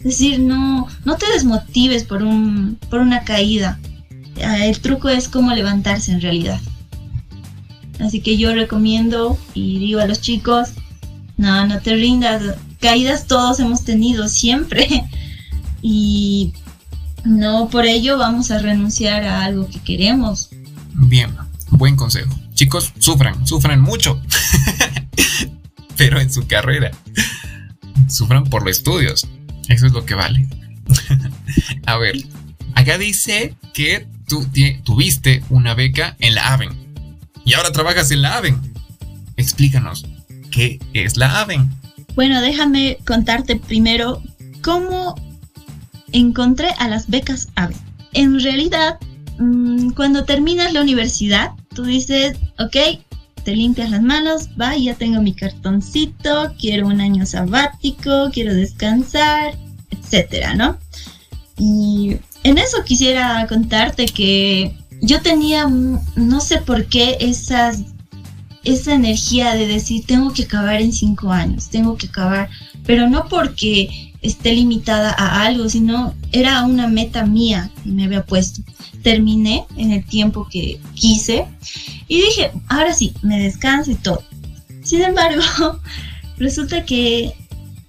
Es 0.00 0.04
decir, 0.04 0.40
no, 0.40 0.88
no 1.04 1.16
te 1.16 1.30
desmotives 1.30 2.04
por, 2.04 2.22
un, 2.22 2.78
por 2.88 3.00
una 3.00 3.22
caída. 3.24 3.78
Ah, 4.42 4.64
el 4.64 4.80
truco 4.80 5.10
es 5.10 5.28
cómo 5.28 5.52
levantarse 5.52 6.10
en 6.12 6.22
realidad. 6.22 6.60
Así 8.00 8.20
que 8.20 8.38
yo 8.38 8.54
recomiendo 8.54 9.38
y 9.52 9.78
digo 9.78 10.00
a 10.00 10.06
los 10.06 10.22
chicos, 10.22 10.70
no, 11.36 11.66
no 11.66 11.80
te 11.80 11.94
rindas. 11.94 12.42
Caídas 12.80 13.26
todos 13.26 13.60
hemos 13.60 13.84
tenido 13.84 14.28
siempre. 14.28 15.04
Y 15.82 16.52
no 17.24 17.70
por 17.70 17.86
ello 17.86 18.18
vamos 18.18 18.50
a 18.50 18.58
renunciar 18.58 19.24
a 19.24 19.44
algo 19.44 19.66
que 19.66 19.80
queremos. 19.80 20.50
Bien, 20.92 21.34
buen 21.70 21.96
consejo. 21.96 22.34
Chicos, 22.52 22.92
sufran, 22.98 23.46
sufran 23.46 23.80
mucho. 23.80 24.20
Pero 25.96 26.20
en 26.20 26.30
su 26.30 26.46
carrera. 26.46 26.90
Sufran 28.08 28.44
por 28.44 28.62
los 28.62 28.76
estudios. 28.76 29.26
Eso 29.70 29.86
es 29.86 29.92
lo 29.92 30.04
que 30.04 30.14
vale. 30.14 30.46
a 31.86 31.96
ver, 31.96 32.16
acá 32.74 32.98
dice 32.98 33.54
que 33.72 34.06
tú 34.26 34.46
tuviste 34.84 35.42
una 35.48 35.74
beca 35.74 36.16
en 36.18 36.34
la 36.34 36.52
AVEN. 36.52 36.70
Y 37.44 37.54
ahora 37.54 37.72
trabajas 37.72 38.10
en 38.10 38.22
la 38.22 38.36
AVEN. 38.36 38.60
Explícanos, 39.36 40.04
¿qué 40.50 40.80
es 40.92 41.16
la 41.16 41.40
AVEN? 41.40 41.70
Bueno, 42.16 42.40
déjame 42.42 42.98
contarte 43.06 43.56
primero 43.56 44.20
cómo 44.60 45.14
encontré 46.12 46.70
a 46.78 46.88
las 46.88 47.08
becas 47.08 47.48
AVE. 47.54 47.76
En 48.12 48.40
realidad, 48.40 48.98
mm, 49.38 49.90
cuando 49.90 50.24
terminas 50.24 50.72
la 50.72 50.82
universidad, 50.82 51.52
tú 51.74 51.84
dices, 51.84 52.36
ok, 52.58 52.76
limpias 53.54 53.90
las 53.90 54.02
manos, 54.02 54.48
va, 54.60 54.76
ya 54.76 54.94
tengo 54.94 55.20
mi 55.22 55.34
cartoncito, 55.34 56.54
quiero 56.58 56.86
un 56.86 57.00
año 57.00 57.26
sabático, 57.26 58.30
quiero 58.32 58.54
descansar, 58.54 59.56
etcétera, 59.90 60.54
¿no? 60.54 60.78
Y 61.58 62.16
en 62.44 62.58
eso 62.58 62.84
quisiera 62.84 63.46
contarte 63.48 64.06
que 64.06 64.74
yo 65.02 65.20
tenía, 65.20 65.66
no 65.68 66.40
sé 66.40 66.58
por 66.58 66.86
qué, 66.86 67.16
esas, 67.20 67.82
esa 68.64 68.94
energía 68.94 69.54
de 69.54 69.66
decir, 69.66 70.04
tengo 70.06 70.32
que 70.32 70.44
acabar 70.44 70.80
en 70.80 70.92
cinco 70.92 71.30
años, 71.30 71.68
tengo 71.68 71.96
que 71.96 72.06
acabar, 72.06 72.48
pero 72.84 73.08
no 73.08 73.28
porque 73.28 74.09
esté 74.22 74.52
limitada 74.54 75.14
a 75.16 75.44
algo, 75.44 75.68
sino 75.68 76.14
era 76.32 76.64
una 76.64 76.88
meta 76.88 77.24
mía 77.24 77.70
que 77.82 77.90
me 77.90 78.04
había 78.04 78.24
puesto. 78.24 78.62
Terminé 79.02 79.64
en 79.76 79.92
el 79.92 80.04
tiempo 80.04 80.46
que 80.50 80.78
quise 80.94 81.46
y 82.08 82.20
dije, 82.20 82.50
ahora 82.68 82.92
sí, 82.92 83.14
me 83.22 83.38
descanso 83.40 83.90
y 83.90 83.94
todo. 83.94 84.22
Sin 84.82 85.02
embargo, 85.02 85.42
resulta 86.38 86.84
que 86.84 87.34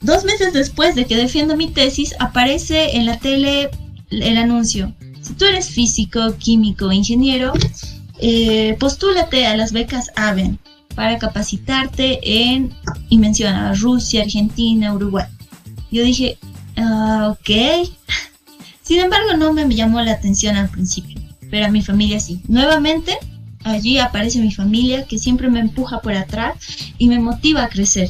dos 0.01 0.23
meses 0.25 0.53
después 0.53 0.95
de 0.95 1.05
que 1.05 1.17
defiendo 1.17 1.57
mi 1.57 1.67
tesis, 1.67 2.15
aparece 2.19 2.97
en 2.97 3.05
la 3.05 3.17
tele 3.17 3.69
el 4.09 4.37
anuncio. 4.37 4.93
Si 5.21 5.33
tú 5.33 5.45
eres 5.45 5.69
físico, 5.69 6.35
químico, 6.37 6.91
ingeniero, 6.91 7.53
eh, 8.19 8.75
postúlate 8.79 9.45
a 9.45 9.55
las 9.55 9.71
becas 9.71 10.11
AVEN 10.15 10.59
para 10.95 11.17
capacitarte 11.17 12.19
en, 12.23 12.73
y 13.09 13.17
menciona 13.17 13.73
Rusia, 13.73 14.23
Argentina, 14.23 14.93
Uruguay. 14.93 15.25
Yo 15.91 16.03
dije, 16.03 16.37
ah, 16.77 17.29
ok. 17.31 17.89
Sin 18.81 18.99
embargo, 18.99 19.37
no 19.37 19.53
me 19.53 19.67
llamó 19.73 20.01
la 20.01 20.13
atención 20.13 20.55
al 20.55 20.69
principio, 20.69 21.19
pero 21.49 21.65
a 21.65 21.69
mi 21.69 21.81
familia 21.81 22.19
sí. 22.19 22.41
Nuevamente, 22.47 23.17
allí 23.63 23.99
aparece 23.99 24.39
mi 24.39 24.51
familia 24.51 25.05
que 25.05 25.19
siempre 25.19 25.49
me 25.49 25.59
empuja 25.59 25.99
por 25.99 26.13
atrás 26.13 26.55
y 26.97 27.07
me 27.07 27.19
motiva 27.19 27.63
a 27.63 27.69
crecer 27.69 28.09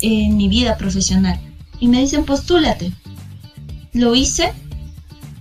en 0.00 0.36
mi 0.36 0.48
vida 0.48 0.76
profesional. 0.76 1.38
Y 1.80 1.88
me 1.88 2.00
dicen, 2.00 2.24
postúlate. 2.24 2.92
Lo 3.92 4.14
hice 4.14 4.52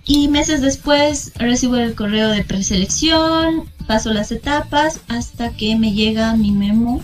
y 0.06 0.28
meses 0.28 0.62
después 0.62 1.32
recibo 1.36 1.78
el 1.78 1.96
correo 1.96 2.30
de 2.30 2.44
preselección, 2.44 3.70
paso 3.88 4.14
las 4.14 4.32
etapas 4.32 5.02
hasta 5.08 5.50
que 5.52 5.76
me 5.76 5.94
llega 5.94 6.36
mi 6.36 6.52
memo 6.52 7.02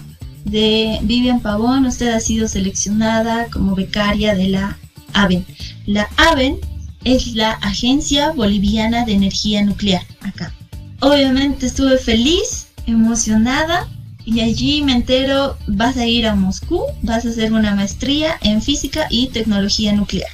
de 0.52 1.00
Vivian 1.04 1.40
Pavón, 1.40 1.86
usted 1.86 2.10
ha 2.10 2.20
sido 2.20 2.48
seleccionada 2.48 3.48
como 3.48 3.74
becaria 3.74 4.36
de 4.36 4.50
la 4.50 4.78
AVEN. 5.14 5.46
La 5.86 6.10
AVEN 6.18 6.58
es 7.06 7.34
la 7.36 7.54
Agencia 7.54 8.32
Boliviana 8.32 9.06
de 9.06 9.14
Energía 9.14 9.64
Nuclear, 9.64 10.04
acá. 10.22 10.54
Obviamente 11.00 11.66
estuve 11.66 11.98
feliz, 11.98 12.68
emocionada 12.86 13.88
y 14.26 14.42
allí 14.42 14.82
me 14.84 14.92
entero, 14.92 15.58
vas 15.68 15.96
a 15.96 16.06
ir 16.06 16.28
a 16.28 16.36
Moscú, 16.36 16.82
vas 17.02 17.26
a 17.26 17.30
hacer 17.30 17.54
una 17.54 17.74
maestría 17.74 18.38
en 18.42 18.62
física 18.62 19.08
y 19.10 19.28
tecnología 19.28 19.94
nuclear. 19.94 20.30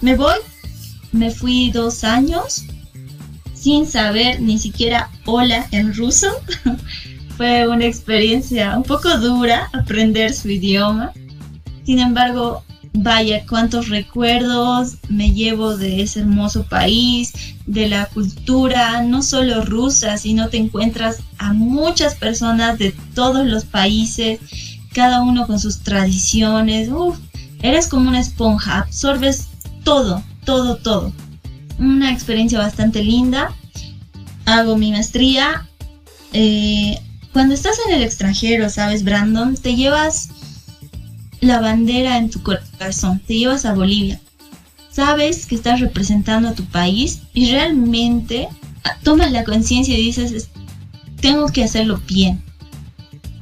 Me 0.00 0.16
voy, 0.16 0.36
me 1.12 1.30
fui 1.30 1.70
dos 1.70 2.02
años 2.02 2.64
sin 3.54 3.86
saber 3.86 4.40
ni 4.40 4.58
siquiera 4.58 5.08
hola 5.24 5.66
en 5.70 5.94
ruso. 5.94 6.28
Fue 7.36 7.66
una 7.66 7.86
experiencia 7.86 8.76
un 8.76 8.84
poco 8.84 9.16
dura 9.18 9.68
aprender 9.72 10.32
su 10.32 10.48
idioma. 10.50 11.12
Sin 11.84 11.98
embargo, 11.98 12.62
vaya, 12.92 13.44
cuántos 13.46 13.88
recuerdos 13.88 14.98
me 15.08 15.32
llevo 15.32 15.76
de 15.76 16.02
ese 16.02 16.20
hermoso 16.20 16.64
país, 16.64 17.32
de 17.66 17.88
la 17.88 18.06
cultura, 18.06 19.02
no 19.02 19.22
solo 19.22 19.64
rusa, 19.64 20.16
sino 20.16 20.48
te 20.48 20.58
encuentras 20.58 21.18
a 21.38 21.52
muchas 21.52 22.14
personas 22.14 22.78
de 22.78 22.94
todos 23.14 23.46
los 23.46 23.64
países, 23.64 24.40
cada 24.92 25.22
uno 25.22 25.46
con 25.46 25.58
sus 25.58 25.80
tradiciones. 25.80 26.88
Eres 27.62 27.88
como 27.88 28.08
una 28.08 28.20
esponja, 28.20 28.78
absorbes 28.78 29.48
todo, 29.82 30.22
todo, 30.44 30.76
todo. 30.76 31.12
Una 31.78 32.12
experiencia 32.12 32.58
bastante 32.58 33.02
linda. 33.02 33.52
Hago 34.46 34.76
mi 34.76 34.92
maestría. 34.92 35.66
Eh, 36.32 36.98
cuando 37.34 37.52
estás 37.52 37.76
en 37.88 37.96
el 37.96 38.04
extranjero, 38.04 38.70
sabes, 38.70 39.02
Brandon, 39.02 39.56
te 39.56 39.74
llevas 39.74 40.28
la 41.40 41.60
bandera 41.60 42.16
en 42.16 42.30
tu 42.30 42.40
corazón, 42.44 43.20
te 43.26 43.36
llevas 43.36 43.64
a 43.64 43.74
Bolivia. 43.74 44.20
Sabes 44.92 45.44
que 45.46 45.56
estás 45.56 45.80
representando 45.80 46.48
a 46.48 46.54
tu 46.54 46.64
país 46.66 47.22
y 47.34 47.50
realmente 47.50 48.46
tomas 49.02 49.32
la 49.32 49.42
conciencia 49.42 49.98
y 49.98 50.04
dices, 50.04 50.48
tengo 51.20 51.48
que 51.48 51.64
hacerlo 51.64 52.00
bien. 52.06 52.40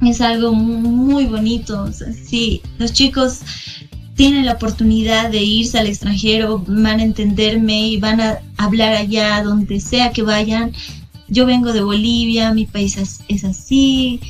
Es 0.00 0.22
algo 0.22 0.54
muy 0.54 1.26
bonito. 1.26 1.90
Sí, 1.92 2.62
los 2.78 2.94
chicos 2.94 3.40
tienen 4.14 4.46
la 4.46 4.54
oportunidad 4.54 5.30
de 5.30 5.42
irse 5.42 5.78
al 5.78 5.86
extranjero, 5.86 6.64
van 6.66 7.00
a 7.00 7.04
entenderme 7.04 7.88
y 7.88 7.98
van 7.98 8.22
a 8.22 8.38
hablar 8.56 8.94
allá 8.94 9.42
donde 9.42 9.80
sea 9.80 10.12
que 10.12 10.22
vayan 10.22 10.72
yo 11.32 11.46
vengo 11.46 11.72
de 11.72 11.82
Bolivia, 11.82 12.52
mi 12.52 12.66
país 12.66 12.98
es, 12.98 13.44
así, 13.44 14.20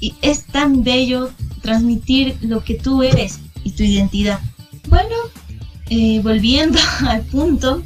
y 0.00 0.14
es 0.22 0.44
tan 0.44 0.82
bello 0.82 1.30
transmitir 1.60 2.36
lo 2.40 2.64
que 2.64 2.76
tú 2.76 3.02
eres 3.02 3.40
y 3.62 3.72
tu 3.72 3.82
identidad. 3.82 4.40
Bueno, 4.88 5.14
eh, 5.90 6.20
volviendo 6.22 6.78
al 7.06 7.22
punto, 7.22 7.82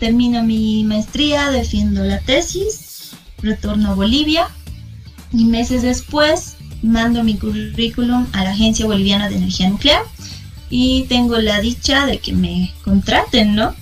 termino 0.00 0.42
mi 0.42 0.82
maestría, 0.82 1.50
defiendo 1.50 2.02
la 2.02 2.18
tesis, 2.18 3.12
retorno 3.40 3.90
a 3.90 3.94
Bolivia 3.94 4.48
y 5.32 5.44
meses 5.44 5.82
después 5.82 6.56
mando 6.82 7.22
mi 7.22 7.36
currículum 7.36 8.26
a 8.32 8.42
la 8.42 8.50
Agencia 8.50 8.86
Boliviana 8.86 9.28
de 9.28 9.36
Energía 9.36 9.68
Nuclear 9.70 10.02
y 10.70 11.04
tengo 11.04 11.38
la 11.38 11.60
dicha 11.60 12.04
de 12.06 12.18
que 12.18 12.32
me 12.32 12.74
contraten, 12.82 13.54
¿no? 13.54 13.74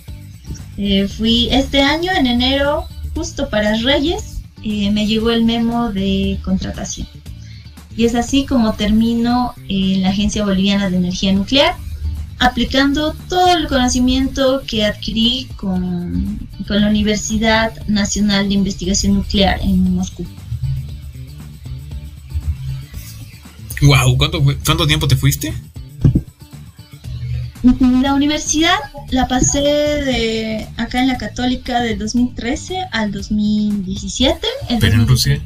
Eh, 0.76 1.08
fui 1.08 1.48
este 1.50 1.80
año, 1.80 2.12
en 2.12 2.26
enero, 2.26 2.86
justo 3.16 3.48
para 3.48 3.74
Reyes, 3.78 4.42
eh, 4.62 4.90
me 4.90 5.06
llegó 5.06 5.30
el 5.30 5.44
memo 5.44 5.90
de 5.90 6.38
contratación. 6.44 7.08
Y 7.96 8.04
es 8.04 8.14
así 8.14 8.44
como 8.44 8.74
termino 8.74 9.54
en 9.68 10.02
la 10.02 10.10
Agencia 10.10 10.44
Boliviana 10.44 10.90
de 10.90 10.98
Energía 10.98 11.32
Nuclear. 11.32 11.74
aplicando 12.38 13.14
todo 13.30 13.56
el 13.56 13.66
conocimiento 13.66 14.60
que 14.66 14.84
adquirí 14.84 15.48
con, 15.56 16.46
con 16.68 16.82
la 16.82 16.88
Universidad 16.88 17.72
Nacional 17.86 18.48
de 18.48 18.54
Investigación 18.54 19.14
Nuclear 19.14 19.58
en 19.62 19.94
Moscú. 19.94 20.26
Wow, 23.80 24.18
¿cuánto, 24.18 24.44
¿cuánto 24.66 24.86
tiempo 24.86 25.08
te 25.08 25.16
fuiste? 25.16 25.54
La 27.62 28.14
universidad 28.14 28.76
la 29.10 29.26
pasé 29.28 29.60
de 29.60 30.68
acá 30.76 31.00
en 31.00 31.08
la 31.08 31.16
Católica 31.16 31.80
del 31.80 31.98
2013 31.98 32.86
al 32.92 33.12
2017. 33.12 34.46
¿Pero 34.80 34.94
en 34.94 35.08
Rusia? 35.08 35.40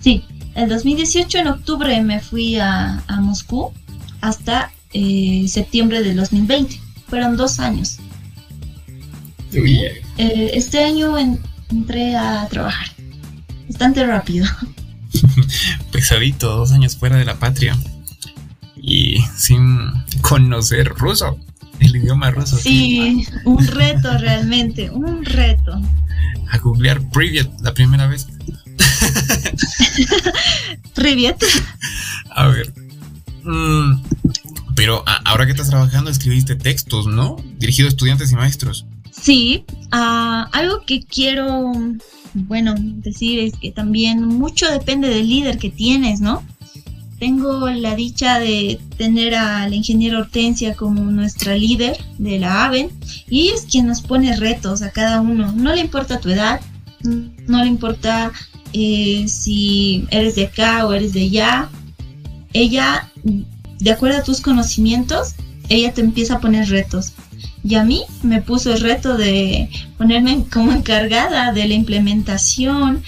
Sí, 0.00 0.24
el 0.54 0.68
2018 0.68 1.38
en 1.38 1.46
octubre 1.48 2.00
me 2.02 2.20
fui 2.20 2.56
a, 2.56 3.02
a 3.06 3.20
Moscú 3.20 3.72
hasta 4.20 4.72
eh, 4.92 5.46
septiembre 5.48 6.02
del 6.02 6.16
2020. 6.16 6.80
Fueron 7.08 7.36
dos 7.36 7.58
años. 7.58 7.98
Eh, 9.52 10.50
este 10.54 10.84
año 10.84 11.16
entré 11.70 12.16
a 12.16 12.46
trabajar. 12.48 12.88
Bastante 13.68 14.06
rápido. 14.06 14.46
Pesadito, 15.92 16.56
dos 16.56 16.72
años 16.72 16.96
fuera 16.96 17.16
de 17.16 17.24
la 17.24 17.38
patria. 17.38 17.76
Y 18.88 19.22
sin 19.36 19.92
conocer 20.22 20.88
ruso, 20.88 21.38
el 21.78 21.96
idioma 21.96 22.30
ruso. 22.30 22.56
Sí, 22.56 23.26
un 23.44 23.66
reto 23.66 24.16
realmente, 24.16 24.88
un 24.88 25.26
reto. 25.26 25.78
A 26.50 26.58
googlear 26.58 26.98
Privet 27.10 27.50
la 27.60 27.74
primera 27.74 28.06
vez. 28.06 28.26
Privet. 30.94 31.36
A 32.30 32.48
ver. 32.48 32.72
Mm, 33.44 34.02
pero 34.74 35.04
ahora 35.26 35.44
que 35.44 35.50
estás 35.50 35.68
trabajando, 35.68 36.10
escribiste 36.10 36.56
textos, 36.56 37.06
¿no? 37.06 37.36
Dirigido 37.58 37.88
a 37.88 37.90
estudiantes 37.90 38.32
y 38.32 38.36
maestros. 38.36 38.86
Sí, 39.10 39.64
ah, 39.90 40.48
algo 40.52 40.80
que 40.86 41.02
quiero, 41.02 41.72
bueno, 42.32 42.74
decir 42.78 43.40
es 43.40 43.52
que 43.60 43.70
también 43.70 44.24
mucho 44.24 44.70
depende 44.70 45.08
del 45.10 45.28
líder 45.28 45.58
que 45.58 45.68
tienes, 45.68 46.20
¿no? 46.20 46.42
Tengo 47.18 47.68
la 47.68 47.96
dicha 47.96 48.38
de 48.38 48.80
tener 48.96 49.34
a 49.34 49.68
la 49.68 49.74
ingeniera 49.74 50.18
Hortensia 50.18 50.74
como 50.74 51.02
nuestra 51.02 51.56
líder 51.56 51.96
de 52.18 52.38
la 52.38 52.66
AVEN 52.66 52.90
y 53.28 53.48
es 53.48 53.62
quien 53.62 53.86
nos 53.86 54.02
pone 54.02 54.36
retos 54.36 54.82
a 54.82 54.90
cada 54.90 55.20
uno. 55.20 55.52
No 55.52 55.74
le 55.74 55.80
importa 55.80 56.20
tu 56.20 56.30
edad, 56.30 56.60
no 57.02 57.62
le 57.62 57.66
importa 57.66 58.32
eh, 58.72 59.24
si 59.26 60.06
eres 60.10 60.36
de 60.36 60.46
acá 60.46 60.86
o 60.86 60.92
eres 60.92 61.12
de 61.12 61.22
allá. 61.22 61.68
Ella 62.52 63.10
de 63.80 63.92
acuerdo 63.92 64.18
a 64.18 64.22
tus 64.22 64.40
conocimientos, 64.40 65.34
ella 65.68 65.92
te 65.92 66.00
empieza 66.00 66.36
a 66.36 66.40
poner 66.40 66.68
retos. 66.68 67.12
Y 67.64 67.74
a 67.74 67.84
mí 67.84 68.02
me 68.22 68.40
puso 68.40 68.72
el 68.72 68.80
reto 68.80 69.16
de 69.16 69.68
ponerme 69.96 70.44
como 70.52 70.72
encargada 70.72 71.52
de 71.52 71.66
la 71.68 71.74
implementación 71.74 73.02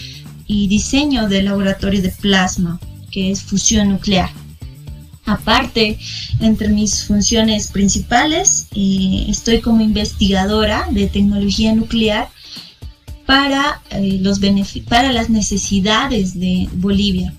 y 0.47 0.69
diseño 0.69 1.29
del 1.29 1.47
laboratorio 1.47 2.03
de 2.03 2.11
plasma, 2.11 2.81
que 3.11 3.31
es 3.31 3.43
fusión 3.43 3.91
nuclear. 3.91 4.31
Aparte, 5.27 5.99
entre 6.41 6.69
mis 6.69 7.05
funciones 7.05 7.69
principales, 7.69 8.67
eh, 8.75 9.27
estoy 9.29 9.61
como 9.61 9.81
investigadora 9.81 10.89
de 10.91 11.07
tecnología 11.07 11.75
nuclear 11.75 12.29
para, 13.27 13.81
eh, 13.91 14.19
los 14.21 14.41
para 14.89 15.13
las 15.13 15.31
necesidades 15.31 16.39
de 16.39 16.69
Bolivia. 16.73 17.33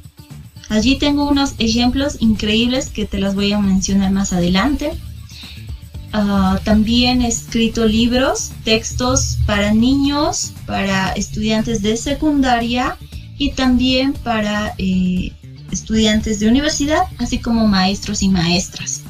Allí 0.70 0.98
tengo 0.98 1.28
unos 1.28 1.56
ejemplos 1.60 2.16
increíbles 2.22 2.90
que 2.90 3.06
te 3.06 3.20
los 3.20 3.36
voy 3.36 3.52
a 3.52 3.60
mencionar 3.60 4.10
más 4.12 4.32
adelante. 4.32 4.92
Ah, 6.14 6.60
también 6.64 7.22
he 7.22 7.28
escrito 7.28 7.86
libros, 7.86 8.52
textos 8.64 9.38
para 9.46 9.74
niños, 9.74 10.54
para 10.66 11.12
estudiantes 11.12 11.82
de 11.82 11.98
secundaria 11.98 12.98
y 13.38 13.52
también 13.52 14.14
para 14.14 14.74
eh, 14.78 15.34
estudiantes 15.72 16.40
de 16.40 16.48
universidad, 16.48 17.04
así 17.18 17.40
como 17.40 17.68
maestros 17.68 18.22
y 18.22 18.30
maestras. 18.30 19.02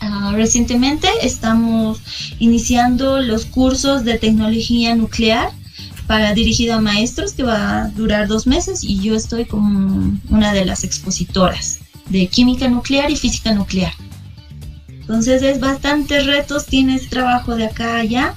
Ah, 0.00 0.32
recientemente 0.34 1.08
estamos 1.22 2.00
iniciando 2.38 3.20
los 3.20 3.44
cursos 3.44 4.04
de 4.04 4.18
tecnología 4.18 4.94
nuclear 4.94 5.50
para 6.06 6.32
dirigido 6.32 6.74
a 6.74 6.80
maestros 6.80 7.32
que 7.32 7.42
va 7.42 7.82
a 7.82 7.88
durar 7.88 8.28
dos 8.28 8.46
meses 8.46 8.82
y 8.82 9.00
yo 9.00 9.14
estoy 9.14 9.44
como 9.44 10.18
una 10.30 10.52
de 10.52 10.64
las 10.64 10.84
expositoras 10.84 11.80
de 12.08 12.26
química 12.28 12.68
nuclear 12.68 13.10
y 13.10 13.16
física 13.16 13.52
nuclear. 13.52 13.92
Entonces 14.88 15.42
es 15.42 15.60
bastante 15.60 16.20
retos, 16.20 16.66
tienes 16.66 17.08
trabajo 17.08 17.56
de 17.56 17.66
acá 17.66 17.96
a 17.96 18.00
allá 18.00 18.34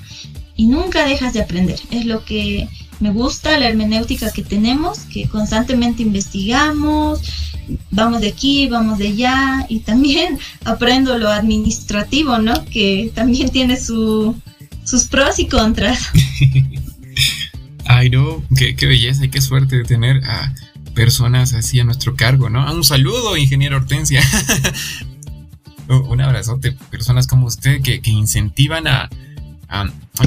y 0.55 0.65
nunca 0.65 1.05
dejas 1.05 1.33
de 1.33 1.41
aprender. 1.41 1.79
Es 1.91 2.05
lo 2.05 2.25
que 2.25 2.67
me 3.01 3.11
gusta, 3.11 3.57
la 3.57 3.67
hermenéutica 3.67 4.31
que 4.31 4.43
tenemos, 4.43 4.99
que 4.99 5.27
constantemente 5.27 6.03
investigamos, 6.03 7.21
vamos 7.89 8.21
de 8.21 8.29
aquí, 8.29 8.67
vamos 8.67 8.97
de 8.97 9.07
allá 9.07 9.65
y 9.69 9.79
también 9.79 10.39
aprendo 10.65 11.17
lo 11.17 11.29
administrativo, 11.29 12.37
¿no? 12.37 12.65
Que 12.65 13.11
también 13.13 13.49
tiene 13.51 13.79
su, 13.79 14.35
sus 14.83 15.05
pros 15.05 15.39
y 15.39 15.47
contras. 15.47 16.09
Ay, 17.85 18.09
no, 18.09 18.43
qué, 18.55 18.85
belleza 18.85 19.25
y 19.25 19.29
qué 19.29 19.41
suerte 19.41 19.77
de 19.77 19.83
tener 19.83 20.23
a 20.23 20.53
personas 20.93 21.53
así 21.53 21.79
a 21.79 21.83
nuestro 21.83 22.15
cargo, 22.15 22.49
¿no? 22.49 22.71
Un 22.73 22.83
saludo, 22.83 23.35
ingeniero 23.37 23.77
Hortensia. 23.77 24.21
Un 25.87 26.21
abrazote, 26.21 26.71
personas 26.89 27.27
como 27.27 27.47
usted 27.47 27.81
que, 27.81 27.99
incentivan 28.05 28.87
a, 28.87 29.09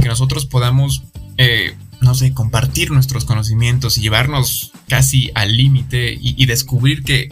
que 0.01 0.09
nosotros 0.09 0.45
podamos, 0.45 1.05
eh, 1.39 1.75
no 2.01 2.15
sé, 2.15 2.33
compartir 2.33 2.91
nuestros 2.91 3.25
conocimientos 3.25 3.99
y 3.99 4.03
llevarnos 4.03 4.73
casi 4.89 5.31
al 5.35 5.57
límite 5.57 6.17
y, 6.21 6.47
descubrir 6.47 7.03
que 7.03 7.29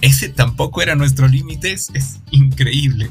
ese 0.00 0.28
tampoco 0.28 0.82
era 0.82 0.94
nuestro 0.94 1.28
límite, 1.28 1.72
es, 1.72 1.90
es 1.94 2.18
increíble. 2.30 3.10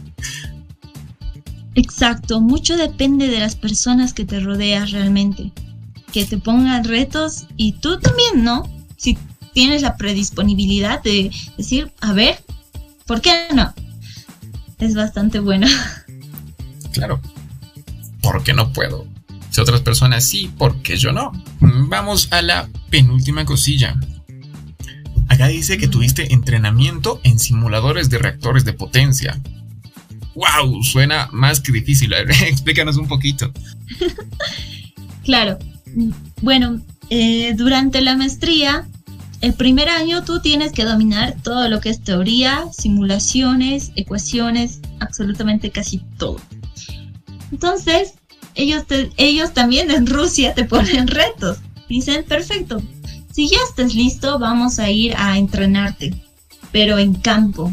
Exacto, 1.76 2.42
mucho 2.42 2.76
depende 2.78 3.28
de 3.28 3.40
las 3.40 3.56
personas 3.56 4.14
que 4.14 4.26
te 4.26 4.40
rodeas 4.40 4.92
realmente 4.92 5.52
que 6.12 6.26
te 6.26 6.38
pongan 6.38 6.84
retos 6.84 7.46
y 7.58 7.74
tú 7.74 8.00
también, 8.00 8.44
¿no? 8.44 8.64
Si 8.98 9.18
tienes 9.54 9.82
la 9.82 9.98
predisponibilidad 9.98 11.02
de 11.04 11.32
decir, 11.58 11.92
a 12.02 12.14
ver, 12.14 12.44
¿por 13.06 13.22
qué 13.22 13.32
no? 13.54 13.74
Es 14.80 14.96
bastante 14.96 15.40
bueno. 15.40 15.68
Claro. 16.92 17.22
¿Por 18.22 18.44
qué 18.44 18.54
no 18.54 18.74
puedo? 18.74 19.06
Si 19.58 19.62
otras 19.62 19.82
personas 19.82 20.24
sí, 20.24 20.52
¿por 20.56 20.84
qué 20.84 20.98
yo 20.98 21.12
no? 21.12 21.32
Vamos 21.60 22.28
a 22.30 22.44
la 22.44 22.70
penúltima 22.92 23.44
cosilla. 23.44 24.00
Acá 25.30 25.48
dice 25.48 25.80
que 25.80 25.88
tuviste 25.88 26.32
entrenamiento 26.32 27.20
en 27.24 27.40
simuladores 27.40 28.12
de 28.12 28.20
reactores 28.20 28.66
de 28.66 28.74
potencia. 28.74 29.42
¡Wow! 30.36 30.84
Suena 30.84 31.28
más 31.32 31.60
que 31.60 31.72
difícil. 31.72 32.14
explícanos 32.48 32.98
un 32.98 33.08
poquito. 33.08 33.52
claro, 35.26 35.58
bueno, 36.44 36.80
eh, 37.10 37.56
durante 37.56 38.02
la 38.02 38.16
maestría, 38.16 38.88
el 39.42 39.56
primer 39.56 39.90
año 39.90 40.24
tú 40.24 40.40
tienes 40.40 40.72
que 40.72 40.86
dominar 40.86 41.36
todo 41.42 41.68
lo 41.68 41.82
que 41.82 41.90
es 41.90 42.04
teoría, 42.04 42.66
simulaciones, 42.78 43.92
ecuaciones, 43.96 44.82
absolutamente 45.00 45.72
casi 45.72 45.98
todo. 46.20 46.40
Entonces, 47.52 48.14
ellos, 48.58 48.84
ellos 49.18 49.54
también 49.54 49.92
en 49.92 50.08
Rusia 50.08 50.54
te 50.54 50.66
ponen 50.66 51.08
retos. 51.08 51.60
Dicen, 51.88 52.26
perfecto, 52.26 52.82
si 53.32 53.48
ya 53.48 53.60
estás 53.70 53.96
listo, 53.96 54.40
vamos 54.40 54.80
a 54.80 54.90
ir 54.90 55.14
a 55.16 55.38
entrenarte, 55.38 56.14
pero 56.72 56.98
en 56.98 57.14
campo. 57.14 57.72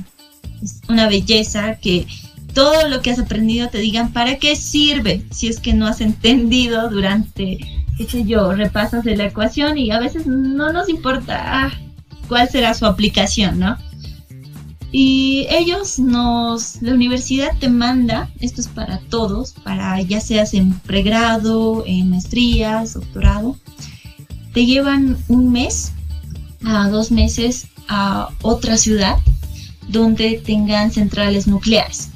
Es 0.62 0.81
una 0.88 1.09
belleza 1.09 1.77
que 1.77 2.07
todo 2.55 2.88
lo 2.88 3.03
que 3.03 3.11
has 3.11 3.18
aprendido 3.18 3.68
te 3.68 3.79
digan 3.79 4.12
para 4.12 4.38
qué 4.38 4.55
sirve 4.55 5.25
si 5.31 5.49
es 5.49 5.59
que 5.59 5.75
no 5.75 5.87
has 5.87 6.01
entendido 6.01 6.88
durante 6.88 7.59
qué 7.97 8.07
sé 8.07 8.25
yo, 8.25 8.53
repasas 8.53 9.05
de 9.05 9.16
la 9.16 9.27
ecuación 9.27 9.79
y 9.79 9.90
a 9.90 10.01
veces 10.01 10.27
no 10.27 10.73
nos 10.73 10.88
importa 10.88 11.73
cuál 12.29 12.49
será 12.49 12.75
su 12.75 12.87
aplicación, 12.87 13.59
¿no? 13.59 13.77
Y 14.96 15.48
ellos 15.50 15.98
nos, 15.98 16.80
la 16.80 16.94
universidad 16.94 17.50
te 17.59 17.68
manda, 17.68 18.30
esto 18.38 18.61
es 18.61 18.68
para 18.68 19.00
todos, 19.00 19.50
para 19.50 20.00
ya 20.02 20.20
seas 20.20 20.54
en 20.54 20.78
pregrado, 20.78 21.83
en 21.85 22.11
maestrías, 22.11 22.92
doctorado, 22.92 23.57
te 24.52 24.66
llevan 24.66 25.18
un 25.26 25.50
mes 25.50 25.90
a 26.64 26.88
dos 26.90 27.11
meses 27.11 27.66
a 27.88 28.28
otra 28.42 28.76
ciudad 28.76 29.18
donde 29.88 30.40
tengan 30.46 30.92
centrales 30.92 31.48
nucleares. 31.48 32.11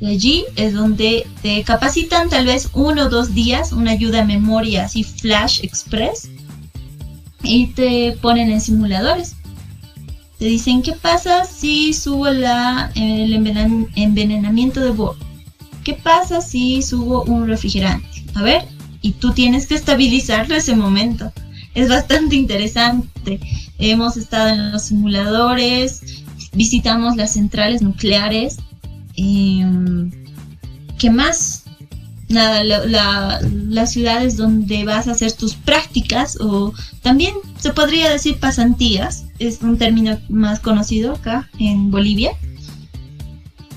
Y 0.00 0.06
allí 0.06 0.44
es 0.56 0.74
donde 0.74 1.28
te 1.42 1.62
capacitan 1.62 2.28
tal 2.28 2.46
vez 2.46 2.70
uno 2.72 3.04
o 3.04 3.08
dos 3.08 3.34
días, 3.34 3.70
una 3.70 3.92
ayuda 3.92 4.22
a 4.22 4.24
memoria 4.24 4.86
así 4.86 5.04
flash 5.04 5.60
express, 5.62 6.28
y 7.44 7.68
te 7.68 8.18
ponen 8.20 8.50
en 8.50 8.60
simuladores. 8.60 9.35
Te 10.38 10.44
dicen, 10.44 10.82
¿qué 10.82 10.92
pasa 10.92 11.44
si 11.44 11.94
subo 11.94 12.28
la, 12.28 12.90
el 12.94 13.32
envenenamiento 13.32 14.80
de 14.80 14.90
Bohr? 14.90 15.16
¿Qué 15.82 15.94
pasa 15.94 16.40
si 16.40 16.82
subo 16.82 17.22
un 17.22 17.46
refrigerante? 17.46 18.24
A 18.34 18.42
ver, 18.42 18.66
y 19.00 19.12
tú 19.12 19.32
tienes 19.32 19.66
que 19.66 19.76
estabilizarlo 19.76 20.54
ese 20.54 20.76
momento. 20.76 21.32
Es 21.74 21.88
bastante 21.88 22.36
interesante. 22.36 23.40
Hemos 23.78 24.16
estado 24.16 24.48
en 24.48 24.72
los 24.72 24.82
simuladores, 24.82 26.24
visitamos 26.52 27.16
las 27.16 27.34
centrales 27.34 27.82
nucleares. 27.82 28.56
Em, 29.16 30.10
¿Qué 30.98 31.10
más? 31.10 31.64
Nada, 32.28 32.64
las 32.64 33.92
ciudades 33.92 34.36
donde 34.36 34.84
vas 34.84 35.06
a 35.06 35.12
hacer 35.12 35.32
tus 35.32 35.54
prácticas 35.54 36.36
o 36.40 36.72
también 37.02 37.34
se 37.60 37.72
podría 37.72 38.10
decir 38.10 38.40
pasantías, 38.40 39.25
es 39.38 39.62
un 39.62 39.78
término 39.78 40.18
más 40.28 40.60
conocido 40.60 41.14
acá 41.14 41.48
en 41.58 41.90
Bolivia. 41.90 42.32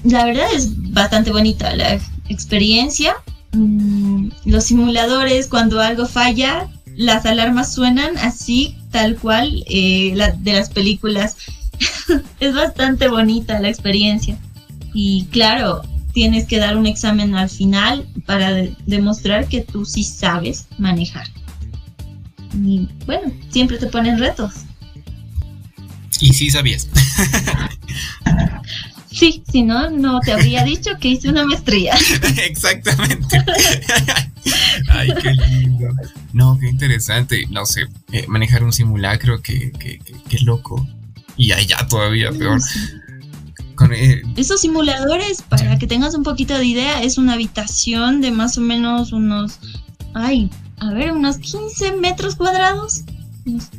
La 0.03 0.25
verdad 0.25 0.47
es 0.55 0.91
bastante 0.91 1.31
bonita 1.31 1.75
la 1.75 1.99
experiencia. 2.29 3.15
Mm, 3.51 4.29
los 4.45 4.65
simuladores, 4.65 5.47
cuando 5.47 5.81
algo 5.81 6.05
falla, 6.05 6.69
las 6.95 7.25
alarmas 7.25 7.73
suenan 7.73 8.17
así, 8.17 8.75
tal 8.91 9.17
cual, 9.17 9.63
eh, 9.67 10.15
de 10.37 10.53
las 10.53 10.69
películas. 10.69 11.37
es 12.39 12.53
bastante 12.53 13.07
bonita 13.07 13.59
la 13.59 13.69
experiencia. 13.69 14.37
Y 14.93 15.25
claro, 15.25 15.81
tienes 16.13 16.45
que 16.45 16.57
dar 16.57 16.77
un 16.77 16.85
examen 16.85 17.35
al 17.35 17.49
final 17.49 18.07
para 18.25 18.51
demostrar 18.85 19.47
que 19.47 19.61
tú 19.61 19.85
sí 19.85 20.03
sabes 20.03 20.67
manejar. 20.77 21.27
Y 22.53 22.87
bueno, 23.05 23.31
siempre 23.49 23.77
te 23.77 23.87
ponen 23.87 24.17
retos. 24.17 24.53
Y 26.19 26.33
sí 26.33 26.49
sabías. 26.49 26.87
sí, 29.11 29.43
si 29.51 29.63
no, 29.63 29.89
no 29.89 30.19
te 30.19 30.33
habría 30.33 30.63
dicho 30.63 30.91
que 30.99 31.09
hice 31.09 31.29
una 31.29 31.45
maestría. 31.45 31.95
Exactamente. 32.37 33.43
Ay, 34.89 35.09
qué 35.21 35.33
lindo. 35.33 35.89
No, 36.33 36.57
qué 36.59 36.67
interesante. 36.67 37.45
No 37.49 37.65
sé, 37.65 37.87
eh, 38.11 38.25
manejar 38.27 38.63
un 38.63 38.73
simulacro, 38.73 39.41
qué, 39.41 39.71
qué, 39.79 39.99
qué, 39.99 40.39
loco. 40.43 40.87
Y 41.37 41.51
allá 41.51 41.87
todavía 41.87 42.31
peor. 42.31 42.59
Con, 43.75 43.93
eh, 43.93 44.21
Esos 44.35 44.61
simuladores, 44.61 45.41
para 45.41 45.77
que 45.77 45.87
tengas 45.87 46.13
un 46.13 46.23
poquito 46.23 46.57
de 46.57 46.65
idea, 46.65 47.01
es 47.01 47.17
una 47.17 47.33
habitación 47.33 48.19
de 48.21 48.31
más 48.31 48.57
o 48.57 48.61
menos 48.61 49.13
unos, 49.13 49.59
ay, 50.13 50.49
a 50.79 50.91
ver, 50.91 51.11
unos 51.11 51.37
15 51.37 51.93
metros 51.93 52.35
cuadrados, 52.35 53.03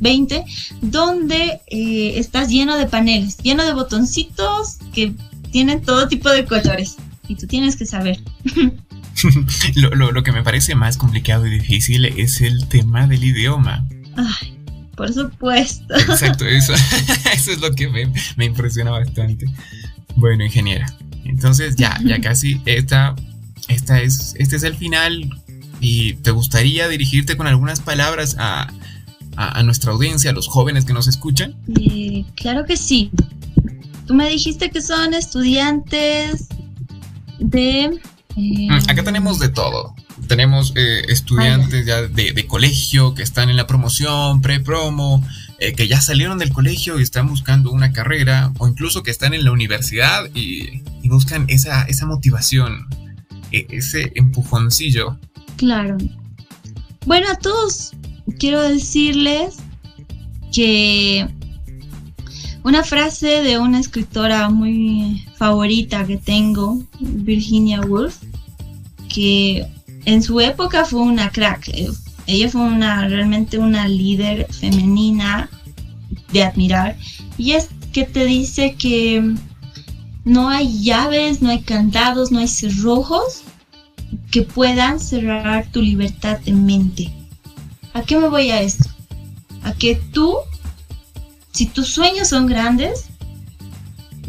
20, 0.00 0.44
donde 0.80 1.60
eh, 1.66 2.12
estás 2.16 2.48
lleno 2.48 2.76
de 2.76 2.86
paneles, 2.86 3.38
lleno 3.38 3.64
de 3.64 3.72
botoncitos 3.72 4.78
que 4.92 5.14
tienen 5.50 5.82
todo 5.82 6.08
tipo 6.08 6.30
de 6.30 6.44
colores. 6.44 6.96
Y 7.28 7.36
tú 7.36 7.46
tienes 7.46 7.76
que 7.76 7.86
saber. 7.86 8.20
lo, 9.74 10.12
lo, 10.12 10.22
que 10.22 10.32
me 10.32 10.42
parece 10.42 10.74
más 10.74 10.96
complicado 10.96 11.46
y 11.46 11.50
difícil 11.50 12.04
es 12.06 12.40
el 12.40 12.66
tema 12.68 13.06
del 13.06 13.22
idioma. 13.22 13.86
Ay, 14.16 14.56
por 14.96 15.12
supuesto. 15.12 15.94
Exacto, 15.94 16.44
eso, 16.46 16.72
eso 17.32 17.52
es 17.52 17.60
lo 17.60 17.72
que 17.72 17.88
me, 17.88 18.12
me, 18.36 18.44
impresiona 18.46 18.90
bastante. 18.90 19.46
Bueno, 20.16 20.44
ingeniera, 20.44 20.92
entonces 21.24 21.76
ya, 21.76 21.98
ya 22.04 22.20
casi 22.20 22.60
esta, 22.64 23.14
esta 23.68 24.00
es, 24.00 24.34
este 24.38 24.56
es 24.56 24.62
el 24.64 24.74
final 24.74 25.30
y 25.80 26.14
te 26.14 26.32
gustaría 26.32 26.88
dirigirte 26.88 27.36
con 27.36 27.46
algunas 27.46 27.80
palabras 27.80 28.36
a, 28.38 28.72
a, 29.36 29.62
nuestra 29.62 29.92
audiencia, 29.92 30.30
a 30.30 30.34
los 30.34 30.48
jóvenes 30.48 30.84
que 30.84 30.92
nos 30.92 31.08
escuchan. 31.08 31.54
Eh, 31.80 32.24
claro 32.36 32.64
que 32.64 32.76
sí. 32.76 33.10
Tú 34.06 34.14
me 34.14 34.28
dijiste 34.28 34.70
que 34.70 34.82
son 34.82 35.14
estudiantes 35.14 36.48
de 37.38 38.00
Mm, 38.36 38.72
acá 38.88 39.02
tenemos 39.02 39.38
de 39.38 39.48
todo. 39.48 39.94
Tenemos 40.26 40.72
eh, 40.76 41.02
estudiantes 41.08 41.84
ya 41.84 42.02
de, 42.02 42.46
colegio 42.46 43.14
que 43.14 43.22
están 43.22 43.50
en 43.50 43.56
la 43.56 43.66
promoción, 43.66 44.40
pre-promo, 44.40 45.26
eh, 45.58 45.72
que 45.72 45.88
ya 45.88 46.00
salieron 46.00 46.38
del 46.38 46.52
colegio 46.52 46.98
y 46.98 47.02
están 47.02 47.28
buscando 47.28 47.70
una 47.70 47.92
carrera, 47.92 48.52
o 48.58 48.68
incluso 48.68 49.02
que 49.02 49.10
están 49.10 49.34
en 49.34 49.44
la 49.44 49.52
universidad 49.52 50.24
y, 50.34 50.82
buscan 51.08 51.46
esa, 51.48 51.82
esa 51.82 52.06
motivación, 52.06 52.86
e, 53.50 53.66
ese 53.70 54.12
empujoncillo. 54.14 55.18
Claro. 55.56 55.96
Bueno, 57.04 57.26
a 57.30 57.34
todos 57.34 57.92
quiero 58.38 58.62
decirles 58.62 59.56
que 60.52 61.28
una 62.62 62.84
frase 62.84 63.42
de 63.42 63.58
una 63.58 63.80
escritora 63.80 64.50
muy 64.50 65.24
favorita 65.36 66.06
que 66.06 66.18
tengo, 66.18 66.82
Virginia 67.00 67.80
Woolf, 67.80 68.18
que 69.08 69.66
en 70.04 70.22
su 70.22 70.40
época 70.40 70.84
fue 70.84 71.00
una 71.00 71.30
crack. 71.30 71.68
Eh, 71.68 71.90
ella 72.26 72.48
fue 72.48 72.60
una 72.60 73.08
realmente 73.08 73.58
una 73.58 73.88
líder 73.88 74.46
femenina 74.52 75.48
de 76.32 76.44
admirar. 76.44 76.96
Y 77.38 77.52
es 77.52 77.68
que 77.92 78.04
te 78.04 78.24
dice 78.24 78.74
que 78.74 79.34
no 80.24 80.48
hay 80.48 80.82
llaves, 80.82 81.42
no 81.42 81.50
hay 81.50 81.60
candados, 81.60 82.30
no 82.30 82.38
hay 82.38 82.48
cerrojos 82.48 83.42
que 84.30 84.42
puedan 84.42 85.00
cerrar 85.00 85.66
tu 85.70 85.80
libertad 85.82 86.38
de 86.40 86.52
mente. 86.52 87.19
¿A 87.92 88.02
qué 88.02 88.16
me 88.16 88.28
voy 88.28 88.50
a 88.50 88.62
esto? 88.62 88.88
A 89.62 89.72
que 89.72 89.96
tú 89.96 90.36
si 91.52 91.66
tus 91.66 91.88
sueños 91.88 92.28
son 92.28 92.46
grandes, 92.46 93.06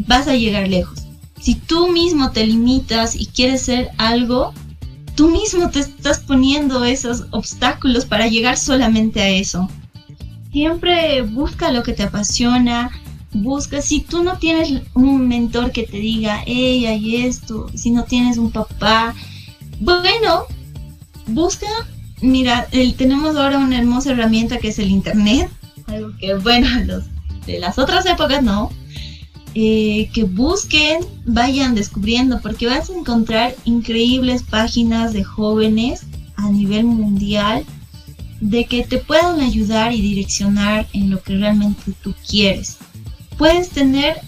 vas 0.08 0.28
a 0.28 0.36
llegar 0.36 0.67
lejos. 0.67 1.00
Si 1.39 1.56
tú 1.56 1.91
mismo 1.91 2.32
te 2.32 2.45
limitas 2.45 3.15
y 3.15 3.28
quieres 3.28 3.62
ser 3.62 3.89
algo, 3.97 4.54
tú 5.15 5.30
mismo 5.30 5.69
te 5.69 5.80
estás 5.80 6.19
poniendo 6.19 6.84
esos 6.84 7.26
obstáculos 7.32 8.06
para 8.06 8.28
llegar 8.28 8.58
solamente 8.58 9.21
a 9.21 9.30
eso. 9.30 9.69
Siempre 10.52 11.21
busca 11.21 11.71
lo 11.71 11.84
que 11.84 11.93
te 11.93 12.04
apasiona, 12.04 12.91
busca, 13.32 13.82
si 13.82 14.02
tú 14.02 14.24
no 14.24 14.38
tienes 14.38 14.82
un 14.93 15.28
mentor 15.28 15.71
que 15.71 15.84
te 15.84 15.97
diga, 15.97 16.43
ella 16.45 16.93
y 16.93 17.17
esto, 17.17 17.67
si 17.76 17.91
no 17.91 18.04
tienes 18.04 18.38
un 18.38 18.52
papá, 18.52 19.15
bueno, 19.80 20.43
busca, 21.28 21.67
mira, 22.22 22.68
tenemos 22.98 23.36
ahora 23.36 23.58
una 23.58 23.78
hermosa 23.78 24.12
herramienta 24.12 24.58
que 24.58 24.70
es 24.70 24.80
el 24.80 24.90
Internet, 24.90 25.50
algo 25.88 26.12
que, 26.18 26.36
bueno, 26.36 26.68
los 26.86 27.04
de 27.46 27.60
las 27.60 27.80
otras 27.80 28.06
épocas 28.06 28.44
no, 28.44 28.72
eh, 29.54 30.10
que 30.14 30.24
busquen, 30.24 31.04
vayan 31.26 31.76
descubriendo, 31.76 32.40
porque 32.42 32.68
vas 32.68 32.90
a 32.90 32.98
encontrar 32.98 33.56
increíbles 33.66 34.44
páginas 34.44 35.14
de 35.14 35.24
jóvenes 35.24 36.04
a 36.36 36.50
nivel 36.50 36.86
mundial 36.86 37.66
de 38.40 38.66
que 38.66 38.84
te 38.84 38.98
puedan 38.98 39.40
ayudar 39.40 39.94
y 39.94 40.02
direccionar 40.02 40.88
en 40.94 41.12
lo 41.12 41.22
que 41.22 41.38
realmente 41.38 41.94
tú 42.02 42.14
quieres. 42.28 42.78
Puedes 43.38 43.70
tener 43.70 44.22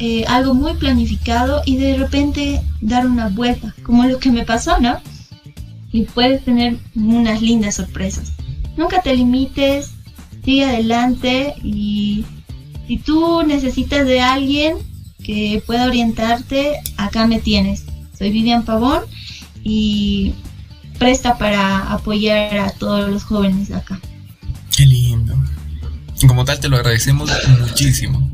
eh, 0.00 0.24
algo 0.28 0.54
muy 0.54 0.74
planificado 0.74 1.62
y 1.64 1.76
de 1.76 1.96
repente 1.96 2.60
dar 2.80 3.06
una 3.06 3.28
vuelta, 3.28 3.74
como 3.82 4.04
lo 4.04 4.18
que 4.18 4.30
me 4.30 4.44
pasó, 4.44 4.78
¿no? 4.80 4.98
Y 5.92 6.02
puedes 6.02 6.44
tener 6.44 6.76
unas 6.94 7.40
lindas 7.40 7.76
sorpresas. 7.76 8.32
Nunca 8.76 9.02
te 9.02 9.14
limites, 9.16 9.90
sigue 10.44 10.64
adelante 10.64 11.54
y 11.62 12.24
si 12.86 12.98
tú 12.98 13.42
necesitas 13.42 14.06
de 14.06 14.20
alguien 14.20 14.76
que 15.22 15.62
pueda 15.66 15.86
orientarte, 15.86 16.76
acá 16.96 17.26
me 17.26 17.40
tienes. 17.40 17.84
Soy 18.16 18.30
Vivian 18.30 18.64
Pavón 18.64 19.02
y 19.62 20.34
presta 20.98 21.38
para 21.38 21.92
apoyar 21.92 22.58
a 22.58 22.70
todos 22.70 23.10
los 23.10 23.24
jóvenes 23.24 23.68
de 23.68 23.76
acá. 23.76 24.00
Qué 24.76 24.86
lindo. 24.86 25.34
Como 26.26 26.44
tal, 26.44 26.58
te 26.60 26.68
lo 26.68 26.76
agradecemos 26.76 27.30
muchísimo. 27.60 28.30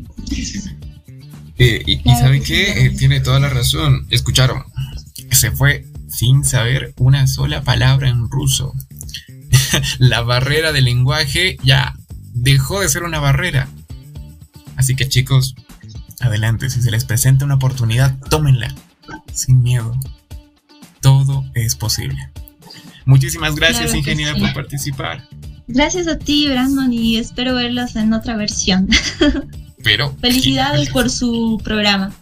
Eh, 1.59 1.83
y, 1.87 1.99
sabe 2.11 2.41
qué, 2.41 2.87
eh, 2.87 2.91
tiene 2.91 3.21
toda 3.21 3.39
la 3.41 3.49
razón. 3.49 4.07
Escucharon, 4.11 4.65
se 5.31 5.51
fue 5.51 5.87
sin 6.15 6.45
saber 6.45 6.95
una 6.97 7.27
sola 7.27 7.63
palabra 7.63 8.09
en 8.09 8.31
ruso. 8.31 8.73
la 9.99 10.23
barrera 10.23 10.73
del 10.73 10.85
lenguaje 10.85 11.57
ya 11.63 11.95
dejó 12.33 12.81
de 12.81 12.89
ser 12.89 13.03
una 13.03 13.19
barrera. 13.19 13.69
Así 14.77 14.95
que 14.95 15.09
chicos, 15.09 15.55
adelante, 16.21 16.71
si 16.71 16.83
se 16.83 16.91
les 16.91 17.05
presenta 17.05 17.45
una 17.45 17.57
oportunidad, 17.57 18.17
tómenla, 18.31 18.75
sin 19.33 19.63
miedo. 19.63 19.99
Todo 21.01 21.45
es 21.55 21.75
posible. 21.75 22.31
Muchísimas 23.05 23.55
gracias, 23.55 23.95
ingeniera, 23.95 24.35
por 24.35 24.53
participar. 24.55 25.29
Gracias 25.67 26.07
a 26.07 26.19
ti, 26.19 26.47
Brandon, 26.49 26.93
y 26.93 27.17
espero 27.17 27.55
verlos 27.55 27.97
en 27.97 28.13
otra 28.13 28.37
versión. 28.37 28.89
Pero. 29.83 30.15
Felicidades 30.21 30.91
por 30.91 31.11
su 31.11 31.61
programa. 31.63 32.13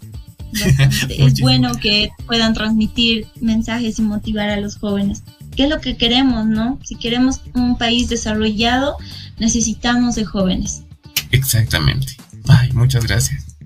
es 1.09 1.41
bueno 1.41 1.75
que 1.75 2.11
puedan 2.27 2.55
transmitir 2.55 3.27
mensajes 3.41 3.99
y 3.99 4.03
motivar 4.03 4.51
a 4.51 4.61
los 4.61 4.77
jóvenes. 4.77 5.23
¿Qué 5.57 5.65
es 5.65 5.71
lo 5.71 5.81
que 5.81 5.97
queremos, 5.97 6.47
no? 6.47 6.79
Si 6.85 6.97
queremos 6.97 7.41
un 7.55 7.77
país 7.77 8.09
desarrollado, 8.09 8.97
necesitamos 9.39 10.15
de 10.15 10.25
jóvenes. 10.25 10.83
Exactamente. 11.31 12.17
Ay, 12.49 12.71
muchas 12.73 13.07
gracias. 13.07 13.57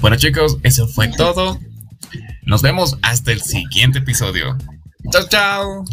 Bueno 0.00 0.16
chicos, 0.16 0.58
eso 0.62 0.86
fue 0.86 1.08
todo. 1.08 1.58
Nos 2.42 2.62
vemos 2.62 2.96
hasta 3.02 3.32
el 3.32 3.42
siguiente 3.42 3.98
episodio. 3.98 4.56
Chao, 5.10 5.28
chao. 5.28 5.84